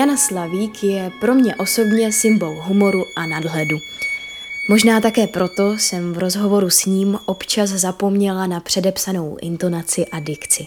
Jana 0.00 0.16
Slavík 0.16 0.84
je 0.84 1.12
pro 1.20 1.34
mě 1.34 1.56
osobně 1.56 2.12
symbol 2.12 2.62
humoru 2.62 3.04
a 3.16 3.26
nadhledu. 3.26 3.76
Možná 4.68 5.00
také 5.00 5.26
proto 5.26 5.78
jsem 5.78 6.12
v 6.12 6.18
rozhovoru 6.18 6.70
s 6.70 6.84
ním 6.84 7.18
občas 7.26 7.70
zapomněla 7.70 8.46
na 8.46 8.60
předepsanou 8.60 9.36
intonaci 9.42 10.06
a 10.06 10.20
dikci. 10.20 10.66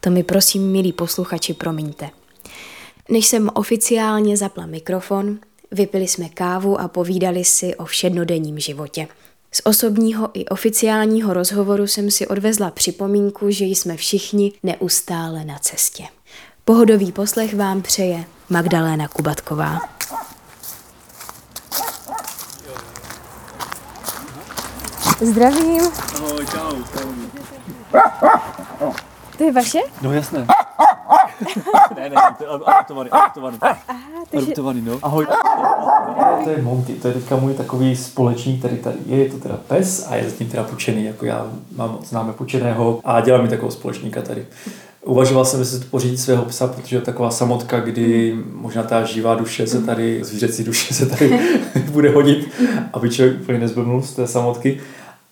To 0.00 0.10
mi 0.10 0.22
prosím, 0.22 0.72
milí 0.72 0.92
posluchači, 0.92 1.54
promiňte. 1.54 2.10
Než 3.08 3.26
jsem 3.26 3.50
oficiálně 3.54 4.36
zapla 4.36 4.66
mikrofon, 4.66 5.38
vypili 5.70 6.08
jsme 6.08 6.28
kávu 6.28 6.80
a 6.80 6.88
povídali 6.88 7.44
si 7.44 7.74
o 7.74 7.84
všednodenním 7.84 8.58
životě. 8.58 9.08
Z 9.52 9.60
osobního 9.64 10.30
i 10.34 10.46
oficiálního 10.46 11.34
rozhovoru 11.34 11.86
jsem 11.86 12.10
si 12.10 12.26
odvezla 12.26 12.70
připomínku, 12.70 13.50
že 13.50 13.64
jsme 13.64 13.96
všichni 13.96 14.52
neustále 14.62 15.44
na 15.44 15.58
cestě. 15.58 16.04
Pohodový 16.68 17.12
poslech 17.12 17.56
vám 17.56 17.82
přeje 17.82 18.24
Magdaléna 18.50 19.08
Kubatková. 19.08 19.80
Zdravím. 25.20 25.82
Ahoj, 26.16 26.46
čau, 26.46 26.76
čau. 26.92 27.08
To 29.38 29.44
je 29.44 29.52
vaše? 29.52 29.78
No 30.02 30.12
jasné. 30.12 30.38
ne, 31.96 32.08
ne, 32.10 32.16
to 32.38 32.44
je 32.44 32.50
adoptovaný, 32.50 33.10
adoptovaný. 33.10 33.58
Aha, 33.60 33.78
takže... 34.30 34.46
Adoptovaný, 34.46 34.80
no. 34.80 34.98
Ahoj. 35.02 35.26
To 36.44 36.50
je 36.50 36.62
Monty, 36.62 36.94
to 36.94 37.08
je 37.08 37.14
teďka 37.14 37.36
můj 37.36 37.54
takový 37.54 37.96
společník, 37.96 38.58
který 38.58 38.76
tady 38.76 38.96
je, 39.06 39.18
je 39.18 39.30
to 39.30 39.38
teda 39.38 39.56
pes 39.56 40.06
a 40.10 40.16
je 40.16 40.30
zatím 40.30 40.48
teda 40.48 40.62
pučený, 40.62 41.04
jako 41.04 41.24
já 41.24 41.46
mám, 41.76 41.98
známe 42.04 42.32
pučeného 42.32 43.00
a 43.04 43.20
dělám 43.20 43.42
mi 43.42 43.48
takového 43.48 43.72
společníka 43.72 44.22
tady. 44.22 44.46
Uvažoval 45.04 45.44
jsem, 45.44 45.60
jestli 45.60 45.80
pořídit 45.80 46.18
svého 46.18 46.44
psa, 46.44 46.66
protože 46.66 46.96
je 46.96 47.00
taková 47.00 47.30
samotka, 47.30 47.80
kdy 47.80 48.36
možná 48.52 48.82
ta 48.82 49.04
živá 49.04 49.34
duše 49.34 49.66
se 49.66 49.82
tady, 49.82 50.24
zvířecí 50.24 50.64
duše 50.64 50.94
se 50.94 51.06
tady 51.06 51.40
bude 51.92 52.10
hodit, 52.10 52.48
aby 52.92 53.10
člověk 53.10 53.40
úplně 53.40 53.58
nezblbnul 53.58 54.02
z 54.02 54.14
té 54.14 54.26
samotky. 54.26 54.80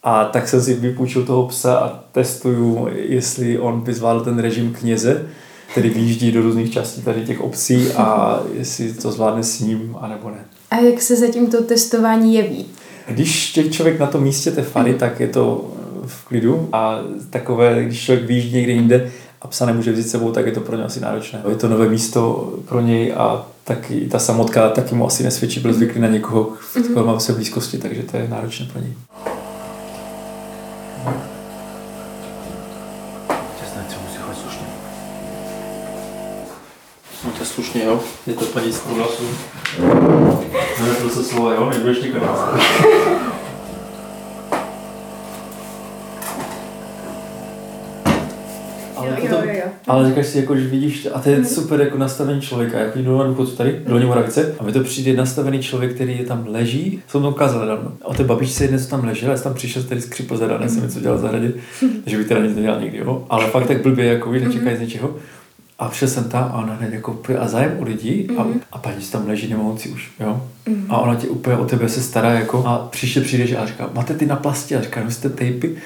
A 0.02 0.24
tak 0.24 0.48
jsem 0.48 0.60
si 0.60 0.74
vypůjčil 0.74 1.24
toho 1.24 1.46
psa 1.46 1.76
a 1.76 2.00
testuju, 2.12 2.88
jestli 2.94 3.58
on 3.58 3.80
by 3.80 3.94
zvládl 3.94 4.20
ten 4.20 4.38
režim 4.38 4.72
kněze, 4.72 5.26
který 5.72 5.90
vyjíždí 5.90 6.32
do 6.32 6.42
různých 6.42 6.72
částí 6.72 7.02
tady 7.02 7.24
těch 7.24 7.40
obcí 7.40 7.92
a 7.92 8.40
jestli 8.58 8.92
to 8.92 9.12
zvládne 9.12 9.42
s 9.42 9.60
ním, 9.60 9.96
anebo 10.00 10.30
ne. 10.30 10.44
A 10.70 10.76
jak 10.76 11.02
se 11.02 11.16
zatím 11.16 11.50
to 11.50 11.62
testování 11.62 12.34
jeví? 12.34 12.66
Když 13.08 13.56
je 13.56 13.70
člověk 13.70 13.98
na 13.98 14.06
tom 14.06 14.22
místě 14.22 14.50
té 14.50 14.62
fary, 14.62 14.94
tak 14.94 15.20
je 15.20 15.28
to 15.28 15.72
v 16.06 16.24
klidu 16.24 16.68
a 16.72 16.98
takové, 17.30 17.84
když 17.84 18.04
člověk 18.04 18.26
vyjíždí 18.26 18.56
někde 18.56 18.72
jinde 18.72 19.12
a 19.42 19.48
psa 19.48 19.66
nemůže 19.66 19.92
vzít 19.92 20.08
sebou, 20.08 20.32
tak 20.32 20.46
je 20.46 20.52
to 20.52 20.60
pro 20.60 20.76
ně 20.76 20.84
asi 20.84 21.00
náročné. 21.00 21.42
Je 21.48 21.56
to 21.56 21.68
nové 21.68 21.88
místo 21.88 22.52
pro 22.68 22.80
něj 22.80 23.14
a 23.16 23.46
taky 23.64 24.00
ta 24.00 24.18
samotka 24.18 24.68
taky 24.68 24.94
mu 24.94 25.06
asi 25.06 25.22
nesvědčí, 25.22 25.60
byl 25.60 25.72
zvyklý 25.72 26.00
na 26.00 26.08
někoho, 26.08 26.52
v 26.60 26.94
koho 26.94 27.06
má 27.06 27.18
v 27.18 27.30
blízkosti, 27.30 27.78
takže 27.78 28.02
to 28.02 28.16
je 28.16 28.28
náročné 28.28 28.66
pro 28.72 28.80
něj. 28.80 28.94
No 37.24 37.32
to 37.32 37.38
je 37.42 37.46
slušně, 37.46 37.84
jo? 37.84 38.00
Je 38.26 38.34
to 38.34 38.44
paní 38.44 38.72
z 38.72 38.78
průhlasu. 38.78 39.22
Nevěděl 40.80 41.10
se 41.10 41.24
slovo, 41.24 41.50
jo? 41.50 41.70
Nebudeš 41.70 42.02
nikdo 42.02 42.20
Ale, 48.96 49.08
Jo, 49.08 49.16
to, 49.28 49.44
jo, 49.44 49.52
jo. 49.52 49.70
Ale 49.86 50.08
říkáš 50.08 50.26
si, 50.26 50.38
jako, 50.38 50.56
že 50.56 50.68
vidíš, 50.68 51.08
a 51.14 51.20
to 51.20 51.28
je 51.28 51.44
super 51.44 51.80
jako 51.80 51.98
nastavení 51.98 52.40
člověka, 52.40 52.78
jako 52.78 52.98
jdu 52.98 53.18
na 53.18 53.24
důchodcu 53.24 53.56
tady, 53.56 53.80
Dolní 53.86 54.06
Moravice, 54.06 54.54
a 54.58 54.64
mi 54.64 54.72
to 54.72 54.80
přijde 54.80 55.12
nastavený 55.12 55.58
člověk, 55.58 55.94
který 55.94 56.18
je 56.18 56.24
tam 56.24 56.44
leží, 56.48 57.02
jsem 57.08 57.22
to 57.22 57.30
ukázal 57.30 57.60
nedávno. 57.60 57.92
A 58.02 58.06
o 58.06 58.14
té 58.14 58.24
babičce 58.24 58.64
jedné, 58.64 58.78
co 58.78 58.88
tam 58.88 59.04
ležela, 59.04 59.32
já 59.32 59.36
jsem 59.36 59.44
tam 59.44 59.54
přišel, 59.54 59.82
tady 59.82 60.00
skřipl 60.00 60.36
zadá, 60.36 60.68
jsem 60.68 60.82
něco 60.82 61.00
dělal 61.00 61.18
v 61.18 61.20
zahradě, 61.20 61.52
že 62.06 62.18
by 62.18 62.24
teda 62.24 62.40
nic 62.40 62.56
nedělal 62.56 62.80
nikdy, 62.80 62.98
jo. 62.98 63.26
Ale 63.30 63.46
fakt 63.46 63.66
tak 63.66 63.82
blbě, 63.82 64.04
jako 64.04 64.30
víš, 64.30 64.42
nečekají 64.42 64.76
z 64.76 64.80
něčeho. 64.80 65.16
A 65.78 65.88
přišel 65.88 66.08
jsem 66.08 66.24
tam 66.24 66.42
a 66.42 66.58
ona 66.58 66.74
hned 66.74 66.92
jako 66.92 67.18
a 67.38 67.48
zájem 67.48 67.76
o 67.78 67.84
lidi 67.84 68.28
a, 68.38 68.46
a 68.72 68.78
paní 68.78 68.96
tam 69.12 69.28
leží 69.28 69.48
nemohoucí 69.48 69.88
už, 69.88 70.10
jo. 70.20 70.42
A 70.88 70.98
ona 70.98 71.14
tě 71.14 71.28
úplně 71.28 71.56
o 71.56 71.64
tebe 71.64 71.88
se 71.88 72.02
stará 72.02 72.30
jako 72.30 72.64
a 72.66 72.78
příště 72.78 73.20
přijdeš 73.20 73.52
a 73.52 73.66
říká, 73.66 73.90
máte 73.94 74.14
ty 74.14 74.26
na 74.26 74.36
plasti? 74.36 74.76
A 74.76 74.82
říká, 74.82 75.04
no 75.04 75.10
jste 75.10 75.28
tejpy. 75.28 75.76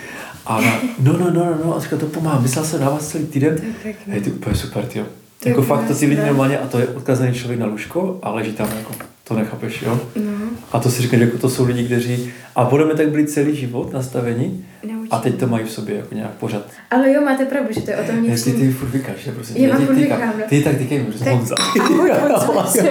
A 0.51 0.57
ona, 0.59 0.81
no, 0.99 1.13
no, 1.13 1.31
no, 1.31 1.45
no, 1.45 1.59
no, 1.65 1.77
a 1.77 1.81
říká, 1.81 1.97
to 1.97 2.07
pomáhá, 2.07 2.41
myslel 2.41 2.65
jsem 2.65 2.81
na 2.81 2.91
vás 2.91 3.09
celý 3.09 3.27
týden. 3.27 3.57
pěkný. 3.83 4.13
Hej, 4.13 4.21
ty 4.23 4.31
úplně 4.33 4.57
super, 4.57 4.85
ty 4.85 4.99
To 4.99 5.49
je 5.49 5.51
Jako 5.51 5.63
fakt, 5.63 5.85
to 5.89 5.95
ty 5.95 6.05
lidi 6.05 6.15
krásné. 6.17 6.27
normálně, 6.31 6.59
a 6.59 6.67
to 6.67 6.79
je 6.79 6.87
odkazaný 6.89 7.35
člověk 7.35 7.61
na 7.61 7.67
lůžko 7.67 8.19
a 8.23 8.31
leží 8.31 8.53
tam 8.53 8.69
jako, 8.79 8.93
to 9.25 9.35
nechápeš, 9.35 9.83
jo? 9.83 10.01
No, 10.17 10.33
A 10.73 10.79
to 10.81 10.91
si 10.91 11.03
říkáš, 11.03 11.21
jako 11.21 11.39
to 11.39 11.51
jsou 11.51 11.65
lidi, 11.67 11.85
kteří, 11.85 12.31
a 12.57 12.65
budeme 12.65 12.95
tak 12.95 13.09
byli 13.11 13.27
celý 13.27 13.57
život 13.57 13.93
nastavení 13.93 14.65
naučím. 14.89 15.09
a 15.11 15.19
teď 15.19 15.39
to 15.41 15.47
mají 15.47 15.65
v 15.65 15.71
sobě 15.71 15.97
jako 15.97 16.15
nějak 16.15 16.31
pořád. 16.31 16.63
Ale 16.91 17.13
jo, 17.13 17.21
máte 17.25 17.45
pravdu, 17.45 17.73
že 17.73 17.81
to 17.81 17.91
je 17.91 17.97
o 17.97 18.05
tom 18.05 18.25
Jestli 18.25 18.53
vnitřním. 18.53 18.73
ty 18.73 18.79
furt 18.79 18.89
vykáš, 18.89 19.17
že 19.25 19.33
prostě. 19.33 19.63
Já 19.63 19.77
ty, 19.77 19.85
furt 19.85 19.95
ty, 19.95 20.01
vykám, 20.01 20.33
ty, 20.49 20.63
tak 20.63 20.81
mi, 20.81 21.07
že 21.19 21.25
Tak- 21.25 21.35
Honza. 21.35 21.55
Ahoj, 21.81 22.11
Honza, 22.47 22.67
jsem 22.67 22.87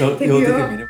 no, 0.00 0.10
Tak 0.10 0.20
jo, 0.28 0.38
jo. 0.40 0.46
tykej 0.46 0.76
mi. 0.76 0.86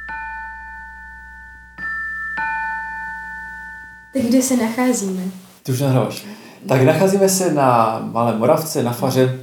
Kde 4.23 4.43
se 4.43 4.57
nacházíme? 4.57 5.23
Ty 5.63 5.73
už 5.73 5.81
nahráváš. 5.81 6.27
Tak 6.69 6.83
nacházíme 6.83 7.29
se 7.29 7.55
na 7.55 8.01
Malé 8.13 8.39
Moravce, 8.39 8.83
na 8.83 8.93
faře, 8.93 9.41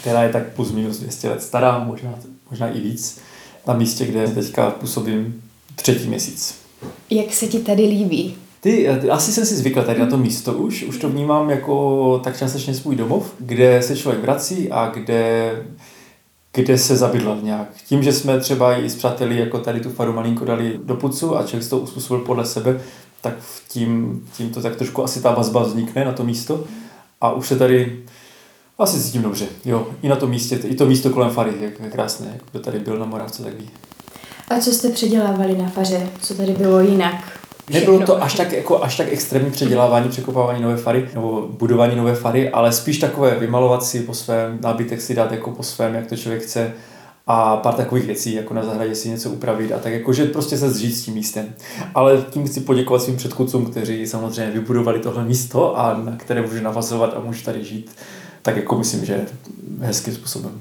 která 0.00 0.22
je 0.22 0.28
tak 0.28 0.42
plus 0.52 0.72
minus 0.72 0.98
200 0.98 1.28
let 1.28 1.42
stará, 1.42 1.78
možná, 1.78 2.14
možná 2.50 2.68
i 2.68 2.80
víc, 2.80 3.20
na 3.66 3.74
místě, 3.74 4.06
kde 4.06 4.28
teďka 4.28 4.70
působím 4.70 5.42
třetí 5.74 6.08
měsíc. 6.08 6.54
Jak 7.10 7.34
se 7.34 7.46
ti 7.46 7.58
tady 7.58 7.82
líbí? 7.82 8.36
Ty, 8.60 8.88
ty, 9.00 9.10
asi 9.10 9.32
jsem 9.32 9.46
si 9.46 9.56
zvykl 9.56 9.82
tady 9.82 10.00
na 10.00 10.06
to 10.06 10.18
místo 10.18 10.52
už, 10.52 10.82
už 10.82 10.98
to 10.98 11.08
vnímám 11.08 11.50
jako 11.50 12.20
tak 12.24 12.38
částečně 12.38 12.74
svůj 12.74 12.96
domov, 12.96 13.34
kde 13.38 13.82
se 13.82 13.96
člověk 13.96 14.22
vrací 14.22 14.70
a 14.70 14.90
kde, 14.94 15.52
kde 16.52 16.78
se 16.78 16.96
zabydlel 16.96 17.38
nějak. 17.42 17.68
Tím, 17.86 18.02
že 18.02 18.12
jsme 18.12 18.40
třeba 18.40 18.76
i 18.76 18.90
s 18.90 18.96
přáteli 18.96 19.38
jako 19.38 19.58
tady 19.58 19.80
tu 19.80 19.90
faru 19.90 20.12
malinko 20.12 20.44
dali 20.44 20.80
do 20.84 20.94
pucu 20.94 21.36
a 21.36 21.42
člověk 21.42 21.62
si 21.62 21.70
to 21.70 21.78
uspůsobil 21.78 22.24
podle 22.24 22.46
sebe, 22.46 22.80
tak 23.20 23.34
v 23.38 23.68
tím, 23.68 24.22
tím 24.36 24.50
to 24.50 24.62
tak 24.62 24.76
trošku 24.76 25.04
asi 25.04 25.22
ta 25.22 25.34
vazba 25.34 25.62
vznikne 25.62 26.04
na 26.04 26.12
to 26.12 26.24
místo 26.24 26.64
a 27.20 27.32
už 27.32 27.48
se 27.48 27.58
tady 27.58 28.02
asi 28.78 29.00
cítím 29.00 29.22
dobře. 29.22 29.46
Jo, 29.64 29.86
i 30.02 30.08
na 30.08 30.16
tom 30.16 30.30
místě, 30.30 30.56
i 30.64 30.74
to 30.74 30.86
místo 30.86 31.10
kolem 31.10 31.30
fary 31.30 31.52
je, 31.60 31.72
je 31.84 31.90
krásné. 31.90 32.26
Jak 32.32 32.42
kdo 32.50 32.60
tady 32.60 32.78
byl 32.78 32.98
na 32.98 33.06
Moravce, 33.06 33.42
tak 33.42 33.54
ví. 33.54 33.70
A 34.48 34.60
co 34.60 34.72
jste 34.72 34.88
předělávali 34.88 35.58
na 35.58 35.68
faře? 35.68 36.08
Co 36.20 36.34
tady 36.34 36.52
bylo 36.52 36.80
jinak? 36.80 37.38
Nebylo 37.70 38.06
to 38.06 38.22
až 38.22 38.34
tak, 38.34 38.52
jako, 38.52 38.82
až 38.82 38.96
tak 38.96 39.06
extrémní 39.10 39.50
předělávání, 39.50 40.08
překopávání 40.08 40.62
nové 40.62 40.76
fary, 40.76 41.08
nebo 41.14 41.48
budování 41.50 41.96
nové 41.96 42.14
fary, 42.14 42.50
ale 42.50 42.72
spíš 42.72 42.98
takové 42.98 43.34
vymalovat 43.34 43.84
si 43.84 44.00
po 44.00 44.14
svém, 44.14 44.58
nábytek 44.62 45.00
si 45.00 45.14
dát 45.14 45.32
jako 45.32 45.50
po 45.50 45.62
svém, 45.62 45.94
jak 45.94 46.06
to 46.06 46.16
člověk 46.16 46.42
chce 46.42 46.72
a 47.30 47.56
pár 47.56 47.74
takových 47.74 48.04
věcí, 48.04 48.34
jako 48.34 48.54
na 48.54 48.64
zahradě 48.64 48.94
si 48.94 49.08
něco 49.08 49.30
upravit 49.30 49.72
a 49.72 49.78
tak 49.78 49.92
jako, 49.92 50.12
že 50.12 50.24
prostě 50.24 50.58
se 50.58 50.70
zžít 50.70 50.96
s 50.96 51.04
tím 51.04 51.14
místem. 51.14 51.54
Ale 51.94 52.24
tím 52.30 52.46
chci 52.46 52.60
poděkovat 52.60 53.02
svým 53.02 53.16
předchůdcům, 53.16 53.66
kteří 53.66 54.06
samozřejmě 54.06 54.52
vybudovali 54.52 55.00
tohle 55.00 55.24
místo 55.24 55.78
a 55.78 56.00
na 56.04 56.16
které 56.16 56.42
můžu 56.42 56.62
navazovat 56.62 57.14
a 57.16 57.20
můžu 57.20 57.44
tady 57.44 57.64
žít. 57.64 57.90
Tak 58.42 58.56
jako 58.56 58.78
myslím, 58.78 59.04
že 59.04 59.26
hezkým 59.80 60.14
způsobem. 60.14 60.60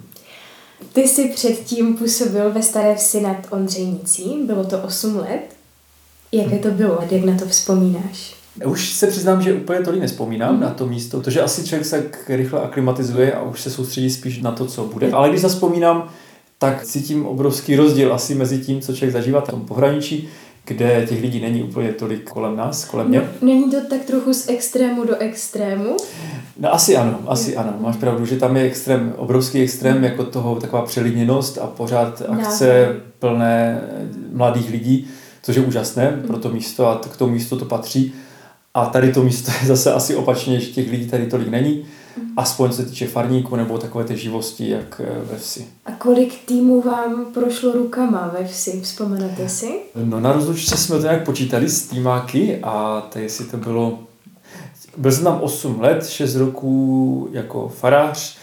Ty 0.94 1.08
jsi 1.08 1.30
předtím 1.30 1.98
působil 1.98 2.52
ve 2.52 2.64
Staré 2.64 2.96
vsi 2.96 3.22
nad 3.22 3.38
Ondřejnicí, 3.50 4.44
bylo 4.46 4.64
to 4.64 4.80
8 4.80 5.16
let. 5.16 5.42
Jaké 6.32 6.60
to 6.60 6.72
bylo, 6.72 7.00
jak 7.12 7.24
na 7.24 7.38
to 7.38 7.46
vzpomínáš? 7.46 8.36
Už 8.66 8.90
se 8.94 9.08
přiznám, 9.08 9.42
že 9.42 9.54
úplně 9.54 9.80
tolik 9.80 10.02
nespomínám 10.02 10.56
mm. 10.56 10.62
na 10.62 10.70
to 10.70 10.88
místo, 10.88 11.20
protože 11.20 11.42
asi 11.42 11.68
člověk 11.68 11.86
se 11.86 12.02
tak 12.02 12.30
rychle 12.30 12.62
aklimatizuje 12.62 13.34
a 13.34 13.42
už 13.42 13.62
se 13.62 13.72
soustředí 13.72 14.10
spíš 14.10 14.42
na 14.42 14.52
to, 14.52 14.66
co 14.66 14.84
bude. 14.84 15.12
Ale 15.12 15.30
když 15.30 15.42
zaspomínám, 15.42 16.10
tak 16.60 16.84
cítím 16.84 17.26
obrovský 17.26 17.76
rozdíl 17.76 18.14
asi 18.14 18.36
mezi 18.36 18.60
tím, 18.60 18.82
co 18.82 18.94
člověk 18.94 19.14
zažívá 19.14 19.42
v 19.42 19.50
tom 19.50 19.62
pohraničí, 19.62 20.30
kde 20.66 21.06
těch 21.10 21.22
lidí 21.22 21.40
není 21.42 21.64
úplně 21.64 21.92
tolik 21.92 22.30
kolem 22.30 22.56
nás, 22.56 22.86
kolem 22.86 23.08
mě. 23.08 23.20
No, 23.20 23.26
není 23.42 23.72
to 23.72 23.78
tak 23.90 24.02
trochu 24.02 24.34
z 24.34 24.50
extrému 24.50 25.04
do 25.04 25.18
extrému? 25.18 25.98
No 26.60 26.74
asi 26.74 26.98
ano, 26.98 27.20
asi 27.28 27.56
ano. 27.56 27.74
Máš 27.80 27.96
pravdu, 27.96 28.26
že 28.26 28.36
tam 28.36 28.58
je 28.58 28.64
extrém, 28.64 29.14
obrovský 29.18 29.62
extrém 29.62 30.04
jako 30.04 30.24
toho 30.24 30.56
taková 30.56 30.82
přelidněnost 30.82 31.58
a 31.58 31.68
pořád 31.68 32.22
akce 32.30 32.96
plné 33.20 33.82
mladých 34.34 34.70
lidí, 34.70 35.08
což 35.44 35.56
je 35.56 35.62
úžasné 35.62 36.22
pro 36.28 36.40
to 36.40 36.50
místo 36.50 36.88
a 36.88 36.96
k 36.96 37.18
tomu 37.18 37.34
místu 37.34 37.58
to 37.58 37.66
patří. 37.66 38.14
A 38.74 38.86
tady 38.86 39.14
to 39.14 39.24
místo 39.24 39.52
je 39.62 39.68
zase 39.68 39.94
asi 39.94 40.16
opačně, 40.16 40.60
že 40.60 40.72
těch 40.72 40.92
lidí 40.92 41.06
tady 41.06 41.26
tolik 41.26 41.48
není, 41.48 41.86
aspoň 42.38 42.72
se 42.72 42.86
týče 42.86 43.08
farníků 43.08 43.56
nebo 43.56 43.78
takové 43.78 44.04
té 44.04 44.18
živosti, 44.18 44.70
jak 44.70 45.02
eh, 45.04 45.22
ve 45.32 45.38
vsi. 45.38 45.66
A 45.86 45.92
kolik 45.92 46.46
týmů 46.46 46.82
vám 46.82 47.26
prošlo 47.34 47.72
rukama 47.72 48.32
ve 48.40 48.48
vsi, 48.48 48.82
vzpomenete 48.82 49.50
si? 49.50 49.80
No 49.96 50.20
na 50.20 50.32
rozlučce 50.32 50.78
jsme 50.78 50.98
to 50.98 51.02
nějak 51.02 51.26
počítali 51.26 51.70
s 51.70 51.88
týmáky 51.88 52.60
a 52.64 53.02
to 53.14 53.20
jestli 53.20 53.46
to 53.46 53.58
bylo... 53.58 54.00
Byl 54.98 55.12
jsem 55.12 55.24
tam 55.24 55.42
8 55.42 55.82
let, 55.82 56.08
6 56.08 56.36
roků 56.36 57.30
jako 57.32 57.70
farář 57.70 58.38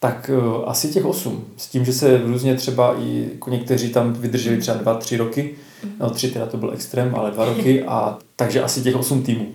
Tak 0.00 0.30
uh, 0.36 0.68
asi 0.68 0.88
těch 0.88 1.04
osm. 1.04 1.44
S 1.56 1.66
tím, 1.66 1.84
že 1.84 1.92
se 1.92 2.18
různě 2.18 2.54
třeba 2.54 2.96
i 3.00 3.28
jako 3.32 3.50
někteří 3.50 3.88
tam 3.88 4.12
vydrželi 4.12 4.56
třeba 4.56 4.76
dva, 4.76 4.94
tři 4.94 5.16
roky. 5.16 5.54
No 6.00 6.10
tři 6.10 6.30
teda 6.30 6.46
to 6.46 6.56
byl 6.56 6.70
extrém, 6.72 7.14
ale 7.14 7.30
dva 7.30 7.44
roky. 7.44 7.82
A 7.82 8.18
takže 8.36 8.62
asi 8.62 8.82
těch 8.82 8.96
osm 8.96 9.22
týmů 9.22 9.46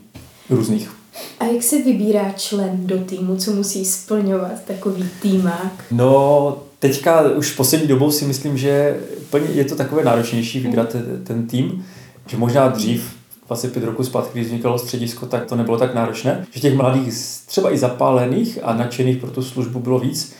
různých. 0.50 0.91
A 1.39 1.45
jak 1.45 1.63
se 1.63 1.81
vybírá 1.81 2.31
člen 2.31 2.88
do 2.88 2.97
týmu, 2.97 3.35
co 3.35 3.51
musí 3.51 3.85
splňovat 3.85 4.63
takový 4.67 5.09
týmák? 5.21 5.83
No, 5.91 6.57
teďka 6.79 7.21
už 7.21 7.51
poslední 7.51 7.88
dobou 7.88 8.12
si 8.12 8.25
myslím, 8.25 8.57
že 8.57 9.00
je 9.53 9.65
to 9.65 9.75
takové 9.75 10.03
náročnější 10.03 10.59
vybrat 10.59 10.89
ten, 10.89 11.21
ten 11.23 11.47
tým, 11.47 11.85
že 12.27 12.38
možná 12.38 12.67
dřív 12.67 13.15
25 13.47 13.83
roku 13.83 14.03
zpátky, 14.03 14.31
když 14.33 14.47
vznikalo 14.47 14.79
středisko, 14.79 15.25
tak 15.25 15.45
to 15.45 15.56
nebylo 15.56 15.77
tak 15.77 15.95
náročné. 15.95 16.45
Že 16.51 16.59
těch 16.59 16.75
mladých, 16.75 17.13
třeba 17.45 17.73
i 17.73 17.77
zapálených 17.77 18.59
a 18.63 18.73
nadšených 18.73 19.18
pro 19.18 19.31
tu 19.31 19.44
službu 19.44 19.79
bylo 19.79 20.00
víc. 20.00 20.33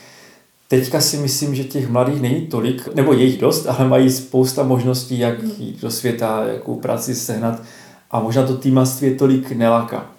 Teďka 0.68 1.02
si 1.02 1.18
myslím, 1.18 1.56
že 1.56 1.64
těch 1.64 1.90
mladých 1.90 2.22
není 2.22 2.48
tolik, 2.48 2.96
nebo 2.96 3.14
je 3.14 3.24
jich 3.24 3.38
dost, 3.38 3.68
ale 3.68 3.88
mají 3.88 4.12
spousta 4.12 4.64
možností, 4.64 5.20
jak 5.20 5.44
jít 5.58 5.82
do 5.82 5.92
světa, 5.92 6.46
jakou 6.48 6.76
práci 6.76 7.16
sehnat 7.16 7.62
a 8.12 8.20
možná 8.20 8.48
to 8.48 8.58
týmaství 8.58 9.18
tolik 9.18 9.52
neláká. 9.52 10.15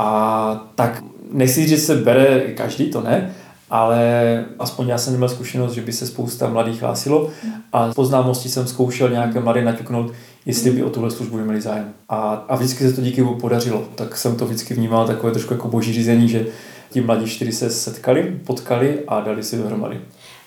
A 0.00 0.70
tak 0.74 1.04
nechci 1.32 1.60
říct, 1.60 1.68
že 1.68 1.78
se 1.78 1.96
bere 1.96 2.40
každý, 2.40 2.86
to 2.86 3.00
ne, 3.00 3.34
ale 3.70 4.44
aspoň 4.58 4.88
já 4.88 4.98
jsem 4.98 5.12
neměl 5.12 5.28
zkušenost, 5.28 5.72
že 5.72 5.80
by 5.80 5.92
se 5.92 6.06
spousta 6.06 6.48
mladých 6.48 6.82
hlásilo 6.82 7.30
a 7.72 7.92
po 7.94 8.04
známosti 8.04 8.48
jsem 8.48 8.66
zkoušel 8.66 9.10
nějaké 9.10 9.40
mladé 9.40 9.64
naťuknout, 9.64 10.12
jestli 10.46 10.70
by 10.70 10.82
o 10.82 10.90
tuhle 10.90 11.10
službu 11.10 11.36
neměli 11.36 11.60
zájem. 11.60 11.92
A, 12.08 12.44
a 12.48 12.56
vždycky 12.56 12.88
se 12.88 12.92
to 12.92 13.02
díky 13.02 13.22
mu 13.22 13.34
podařilo, 13.34 13.84
tak 13.94 14.16
jsem 14.16 14.36
to 14.36 14.46
vždycky 14.46 14.74
vnímal 14.74 15.06
takové 15.06 15.32
trošku 15.32 15.54
jako 15.54 15.68
boží 15.68 15.92
řízení, 15.92 16.28
že 16.28 16.46
ti 16.90 17.00
mladí 17.00 17.26
čtyři 17.26 17.52
se 17.52 17.70
setkali, 17.70 18.38
potkali 18.46 18.98
a 19.08 19.20
dali 19.20 19.42
si 19.42 19.56
dohromady. 19.56 20.00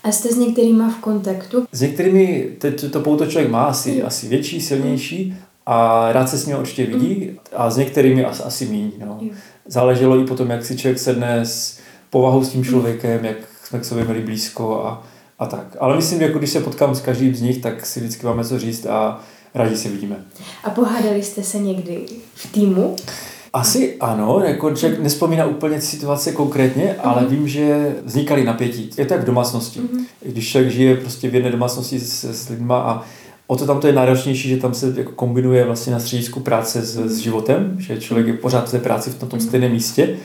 A 0.04 0.12
jste 0.12 0.30
s 0.30 0.38
některými 0.38 0.84
v 0.84 1.02
kontaktu? 1.02 1.66
S 1.72 1.82
některými 1.82 2.50
teď 2.58 2.92
to 2.92 3.00
pouto 3.00 3.26
člověk 3.26 3.52
má 3.52 3.64
asi, 3.64 3.92
mm. 3.92 4.08
asi 4.08 4.28
větší, 4.28 4.62
silnější 4.62 5.36
a 5.66 6.08
rád 6.12 6.30
se 6.30 6.38
s 6.38 6.46
ním 6.46 6.58
určitě 6.58 6.86
vidí 6.86 7.28
mm. 7.32 7.38
a 7.56 7.70
s 7.70 7.78
některými 7.78 8.26
asi, 8.26 8.44
asi 8.44 8.66
míň. 8.66 8.92
No. 9.06 9.20
Záleželo 9.66 10.20
i 10.20 10.26
potom, 10.26 10.50
jak 10.50 10.66
si 10.66 10.78
člověk 10.78 11.00
sedne 11.00 11.46
s 11.46 11.80
povahou 12.10 12.44
s 12.44 12.50
tím 12.50 12.64
člověkem, 12.64 13.26
jak 13.26 13.38
jsme 13.64 13.80
k 13.80 13.86
sobě 13.86 14.04
měli 14.04 14.22
blízko 14.22 14.86
a, 14.86 15.04
a 15.40 15.46
tak. 15.46 15.78
Ale 15.80 15.96
myslím, 15.96 16.20
že 16.20 16.26
jako 16.26 16.38
když 16.38 16.50
se 16.50 16.60
potkám 16.60 16.96
s 16.96 17.02
každým 17.02 17.36
z 17.36 17.42
nich, 17.42 17.62
tak 17.62 17.86
si 17.86 18.00
vždycky 18.00 18.26
máme 18.26 18.46
co 18.46 18.60
říct 18.60 18.86
a 18.86 19.20
rádi 19.54 19.78
se 19.78 19.90
vidíme. 19.90 20.16
A 20.64 20.70
pohádali 20.70 21.24
jste 21.24 21.44
se 21.44 21.60
někdy 21.60 22.06
v 22.34 22.52
týmu? 22.52 22.96
Asi 23.54 23.98
ano, 24.00 24.42
jako 24.46 24.76
člověk 24.76 25.02
nespomíná 25.02 25.46
úplně 25.46 25.82
situace 25.82 26.32
konkrétně, 26.32 26.84
mm-hmm. 26.84 27.10
ale 27.10 27.26
vím, 27.26 27.48
že 27.48 27.96
vznikaly 28.04 28.44
napětí. 28.44 28.90
Je 28.98 29.06
to 29.06 29.14
jak 29.14 29.24
v 29.24 29.26
domácnosti. 29.26 29.80
Mm-hmm. 29.80 30.04
Když 30.26 30.52
člověk 30.52 30.74
žije 30.74 30.98
prostě 30.98 31.30
v 31.30 31.36
jedné 31.36 31.52
domácnosti 31.52 32.00
s, 32.00 32.24
s 32.24 32.50
lidma 32.50 32.78
a 32.82 33.04
o 33.48 33.56
to 33.56 33.66
tam 33.66 33.80
to 33.80 33.88
je 33.88 33.94
náročnější, 33.94 34.50
že 34.50 34.58
tam 34.58 34.74
se 34.74 34.94
jako 34.98 35.12
kombinuje 35.12 35.66
vlastně 35.66 35.94
na 35.94 36.00
středisku 36.00 36.40
práce 36.40 36.82
s, 36.82 36.96
s 36.96 37.18
životem, 37.18 37.76
že 37.80 37.98
člověk 37.98 38.28
je 38.28 38.34
pořád 38.34 38.68
v 38.68 38.72
té 38.72 38.80
práci 38.80 39.10
v 39.10 39.20
tom, 39.20 39.30
tom 39.30 39.40
stejném 39.40 39.72
místě 39.72 40.18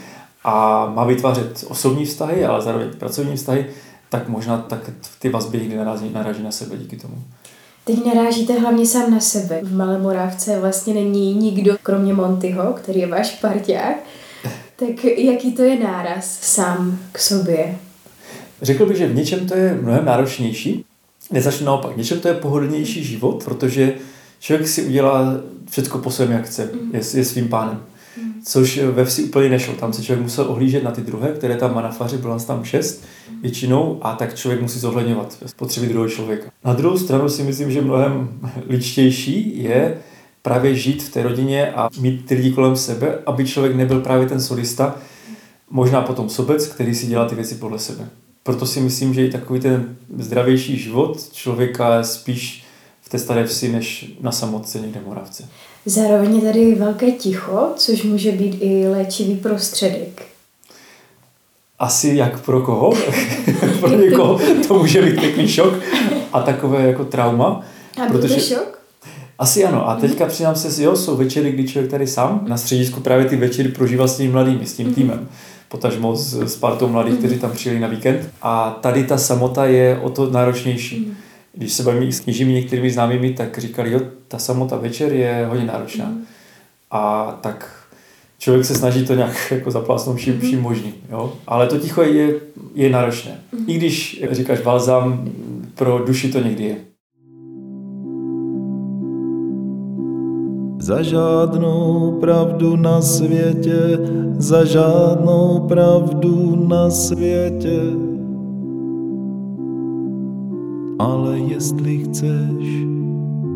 a 0.45 0.87
má 0.95 1.05
vytvářet 1.05 1.65
osobní 1.69 2.05
vztahy, 2.05 2.45
ale 2.45 2.63
zároveň 2.63 2.89
pracovní 2.99 3.37
vztahy, 3.37 3.67
tak 4.09 4.29
možná 4.29 4.59
tak 4.59 4.91
ty 5.19 5.29
vazby 5.29 5.59
někdy 5.59 5.77
narazí, 5.77 6.11
naráží 6.13 6.43
na 6.43 6.51
sebe 6.51 6.77
díky 6.77 6.97
tomu. 6.97 7.15
Teď 7.85 8.05
narážíte 8.15 8.53
hlavně 8.53 8.87
sám 8.87 9.11
na 9.11 9.21
sebe. 9.21 9.61
V 9.63 9.77
Malé 9.77 9.99
Morávce 9.99 10.61
vlastně 10.61 10.95
není 10.95 11.35
nikdo, 11.35 11.77
kromě 11.83 12.15
Montyho, 12.15 12.73
který 12.73 13.01
je 13.01 13.07
váš 13.07 13.31
parťák. 13.31 13.97
Tak 14.77 15.05
jaký 15.05 15.53
to 15.53 15.63
je 15.63 15.79
náraz 15.79 16.39
sám 16.41 16.99
k 17.13 17.19
sobě? 17.19 17.77
Řekl 18.63 18.87
bych, 18.87 18.97
že 18.97 19.07
v 19.07 19.15
něčem 19.15 19.49
to 19.49 19.55
je 19.55 19.75
mnohem 19.75 20.05
náročnější. 20.05 20.85
Nezačnu 21.31 21.67
naopak. 21.67 21.97
Něčem 21.97 22.21
to 22.21 22.29
je 22.29 22.35
pohodlnější 22.35 23.05
život, 23.05 23.45
protože 23.45 23.95
člověk 24.41 24.69
si 24.69 24.83
udělá 24.83 25.35
všechno 25.71 25.99
po 25.99 26.11
svém, 26.11 26.33
jak 26.33 26.47
chce. 26.47 26.71
Mm. 26.73 26.91
Je, 26.95 27.01
je 27.15 27.25
svým 27.25 27.49
pánem 27.49 27.81
což 28.45 28.79
ve 28.79 29.05
vsi 29.05 29.25
úplně 29.25 29.49
nešlo. 29.49 29.75
Tam 29.75 29.93
se 29.93 30.03
člověk 30.03 30.23
musel 30.23 30.45
ohlížet 30.49 30.85
na 30.85 30.91
ty 30.91 31.01
druhé, 31.01 31.29
které 31.29 31.57
tam 31.57 31.75
má 31.75 31.83
na 31.83 31.91
faře, 31.91 32.19
bylo 32.19 32.33
nás 32.33 32.45
tam 32.45 32.65
šest 32.65 33.05
většinou, 33.43 33.99
a 34.03 34.15
tak 34.15 34.35
člověk 34.35 34.63
musí 34.63 34.79
zohledňovat 34.79 35.39
potřeby 35.57 35.87
druhého 35.87 36.09
člověka. 36.09 36.51
Na 36.65 36.73
druhou 36.73 36.99
stranu 36.99 37.29
si 37.29 37.43
myslím, 37.43 37.71
že 37.71 37.81
mnohem 37.81 38.29
ličtější 38.69 39.63
je 39.63 39.99
právě 40.43 40.75
žít 40.75 41.03
v 41.03 41.13
té 41.13 41.23
rodině 41.23 41.73
a 41.73 41.89
mít 42.01 42.27
ty 42.27 42.35
lidi 42.35 42.51
kolem 42.51 42.77
sebe, 42.77 43.19
aby 43.27 43.47
člověk 43.47 43.77
nebyl 43.77 44.01
právě 44.01 44.29
ten 44.29 44.41
solista, 44.41 44.97
možná 45.71 46.03
potom 46.03 46.29
sobec, 46.29 46.67
který 46.67 46.95
si 46.95 47.07
dělá 47.07 47.29
ty 47.29 47.35
věci 47.35 47.55
podle 47.55 47.79
sebe. 47.79 48.09
Proto 48.43 48.67
si 48.67 48.81
myslím, 48.81 49.15
že 49.15 49.27
i 49.27 49.31
takový 49.31 49.61
ten 49.61 49.97
zdravější 50.19 50.79
život 50.79 51.33
člověka 51.33 52.03
spíš 52.03 52.65
v 53.03 53.09
té 53.09 53.19
staré 53.19 53.45
vsi, 53.45 53.69
než 53.69 54.13
na 54.21 54.33
samotce 54.33 54.81
někde 54.81 55.01
v 55.01 55.07
Moravce. 55.07 55.49
Zároveň 55.87 56.37
je 56.37 56.43
tady 56.43 56.75
velké 56.75 57.11
ticho, 57.11 57.69
což 57.77 58.03
může 58.03 58.33
být 58.33 58.59
i 58.61 58.89
léčivý 58.89 59.37
prostředek. 59.37 60.23
Asi 61.79 62.15
jak 62.15 62.45
pro 62.45 62.61
koho? 62.61 62.93
pro 63.81 63.99
někoho 63.99 64.41
to 64.69 64.75
může 64.75 65.03
být 65.03 65.21
pěkný 65.21 65.49
šok 65.49 65.75
a 66.33 66.43
takové 66.43 66.83
jako 66.83 67.05
trauma. 67.05 67.63
A 68.03 68.07
protože... 68.07 68.35
to 68.35 68.41
šok? 68.41 68.79
Asi 69.39 69.65
ano. 69.65 69.89
A 69.89 69.97
teďka 69.97 70.27
přidám 70.27 70.57
se, 70.57 70.83
jo, 70.83 70.97
jsou 70.97 71.17
večery, 71.17 71.53
kdy 71.53 71.69
člověk 71.69 71.91
tady 71.91 72.07
sám 72.07 72.45
na 72.49 72.57
středisku 72.57 73.01
právě 73.01 73.27
ty 73.27 73.37
večery 73.37 73.69
prožívá 73.69 74.07
s 74.07 74.17
těmi 74.17 74.29
mladými, 74.29 74.67
s 74.67 74.73
tím 74.73 74.87
mm. 74.87 74.95
týmem. 74.95 75.29
Potažmo 75.69 76.17
s, 76.17 76.35
s 76.35 76.57
partou 76.57 76.89
mladých, 76.89 77.19
kteří 77.19 77.39
tam 77.39 77.51
přijeli 77.51 77.81
na 77.81 77.89
víkend. 77.89 78.31
A 78.43 78.71
tady 78.71 79.05
ta 79.05 79.19
samota 79.19 79.67
je 79.67 79.99
o 80.03 80.11
to 80.11 80.31
náročnější. 80.31 80.99
Mm 81.01 81.17
když 81.59 81.73
se 81.73 81.83
bavíme 81.83 82.13
s 82.13 82.21
knižími 82.21 82.53
některými 82.53 82.91
známými, 82.91 83.33
tak 83.33 83.59
říkali, 83.59 83.93
jo, 83.93 84.01
ta 84.29 84.39
samota 84.39 84.77
večer 84.77 85.13
je 85.13 85.47
hodně 85.49 85.67
náročná. 85.67 86.05
Mm. 86.05 86.25
A 86.91 87.33
tak 87.43 87.87
člověk 88.39 88.65
se 88.65 88.75
snaží 88.75 89.07
to 89.07 89.15
nějak 89.15 89.37
jako 89.51 89.71
zaplásnout 89.71 90.17
vším, 90.17 90.35
mm. 90.35 90.41
vším 90.41 90.61
možným. 90.61 90.95
Jo? 91.11 91.33
Ale 91.47 91.67
to 91.67 91.79
ticho 91.79 92.03
je, 92.03 92.35
je 92.75 92.91
náročné. 92.91 93.41
I 93.67 93.75
když, 93.75 94.21
jak 94.21 94.33
říkáš, 94.33 94.61
balzám 94.61 95.31
pro 95.75 95.99
duši 95.99 96.33
to 96.33 96.41
někdy 96.41 96.65
je. 96.65 96.77
Za 100.81 101.03
žádnou 101.03 102.17
pravdu 102.21 102.77
na 102.77 103.01
světě, 103.01 103.99
za 104.37 104.65
žádnou 104.65 105.61
pravdu 105.69 106.57
na 106.69 106.91
světě. 106.91 107.81
Ale 110.99 111.39
jestli 111.39 111.99
chceš 111.99 112.87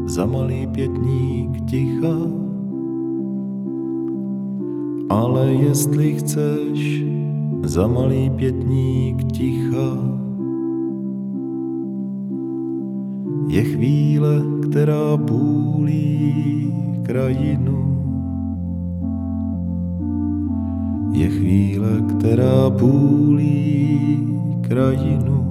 za 0.07 0.27
malý 0.27 0.67
pětník 0.67 1.71
ticha, 1.71 2.17
ale 5.09 5.47
jestli 5.47 6.15
chceš 6.15 7.05
za 7.63 7.87
malý 7.87 8.31
pětník 8.31 9.33
ticha, 9.33 10.22
je 13.53 13.63
chvíle, 13.63 14.43
která 14.63 15.17
půlí 15.17 16.75
krajinu. 17.03 17.79
Je 21.13 21.29
chvíle, 21.29 22.03
která 22.19 22.71
půlí 22.71 23.99
krajinu 24.61 25.43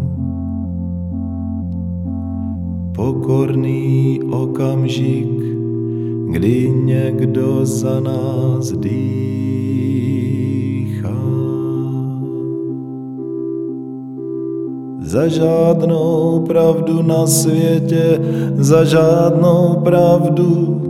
pokorný 2.96 4.20
okamžik, 4.32 5.42
kdy 6.32 6.70
někdo 6.70 7.66
za 7.66 8.00
nás 8.00 8.72
dýchá. 8.72 9.31
Za 15.12 15.28
žádnou 15.28 16.40
pravdu 16.48 17.02
na 17.02 17.28
světě, 17.28 18.20
za 18.56 18.84
žádnou 18.84 19.76
pravdu 19.84 20.82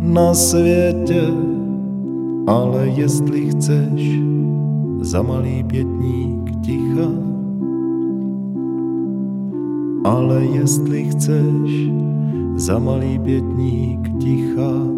na 0.00 0.34
světě, 0.34 1.22
ale 2.46 2.88
jestli 2.88 3.48
chceš 3.50 4.20
za 5.00 5.22
malý 5.22 5.64
pětník 5.64 6.60
ticha, 6.60 7.08
ale 10.04 10.44
jestli 10.44 11.04
chceš 11.04 11.88
za 12.56 12.78
malý 12.78 13.18
pětník 13.18 14.18
ticha. 14.18 14.97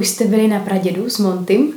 Už 0.00 0.08
jste 0.08 0.24
byli 0.24 0.48
na 0.48 0.58
pradědu 0.58 1.10
s 1.10 1.18
Montym? 1.18 1.72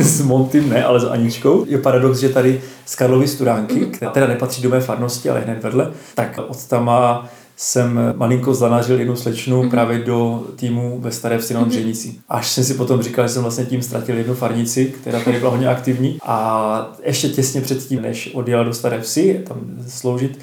s 0.00 0.20
Montym 0.22 0.68
ne, 0.68 0.84
ale 0.84 1.00
s 1.00 1.04
Aničkou. 1.04 1.64
Je 1.68 1.78
paradox, 1.78 2.18
že 2.18 2.28
tady 2.28 2.60
z 2.86 2.94
Karlovy 2.94 3.28
Studánky, 3.28 3.80
která 3.80 4.10
teda 4.10 4.26
nepatří 4.26 4.62
do 4.62 4.68
mé 4.68 4.80
farnosti, 4.80 5.30
ale 5.30 5.40
hned 5.40 5.62
vedle, 5.62 5.92
tak 6.14 6.40
od 6.48 6.66
tam 6.66 6.84
má 6.84 7.28
jsem 7.56 8.00
malinko 8.16 8.54
zanařil 8.54 8.98
jednu 8.98 9.16
slečnu 9.16 9.62
mm-hmm. 9.62 9.70
právě 9.70 9.98
do 9.98 10.46
týmu 10.56 10.98
ve 11.00 11.12
Staré 11.12 11.38
vsi 11.38 11.54
na 11.54 11.66
mm-hmm. 11.66 12.14
Až 12.28 12.48
jsem 12.48 12.64
si 12.64 12.74
potom 12.74 13.02
říkal, 13.02 13.28
že 13.28 13.34
jsem 13.34 13.42
vlastně 13.42 13.64
tím 13.64 13.82
ztratil 13.82 14.18
jednu 14.18 14.34
farnici, 14.34 14.94
která 15.00 15.20
tady 15.20 15.38
byla 15.38 15.50
hodně 15.50 15.68
aktivní 15.68 16.18
a 16.22 16.96
ještě 17.02 17.28
těsně 17.28 17.60
předtím, 17.60 18.02
než 18.02 18.30
odjela 18.34 18.62
do 18.62 18.74
Staré 18.74 19.00
vsi, 19.00 19.40
tam 19.48 19.58
sloužit 19.88 20.38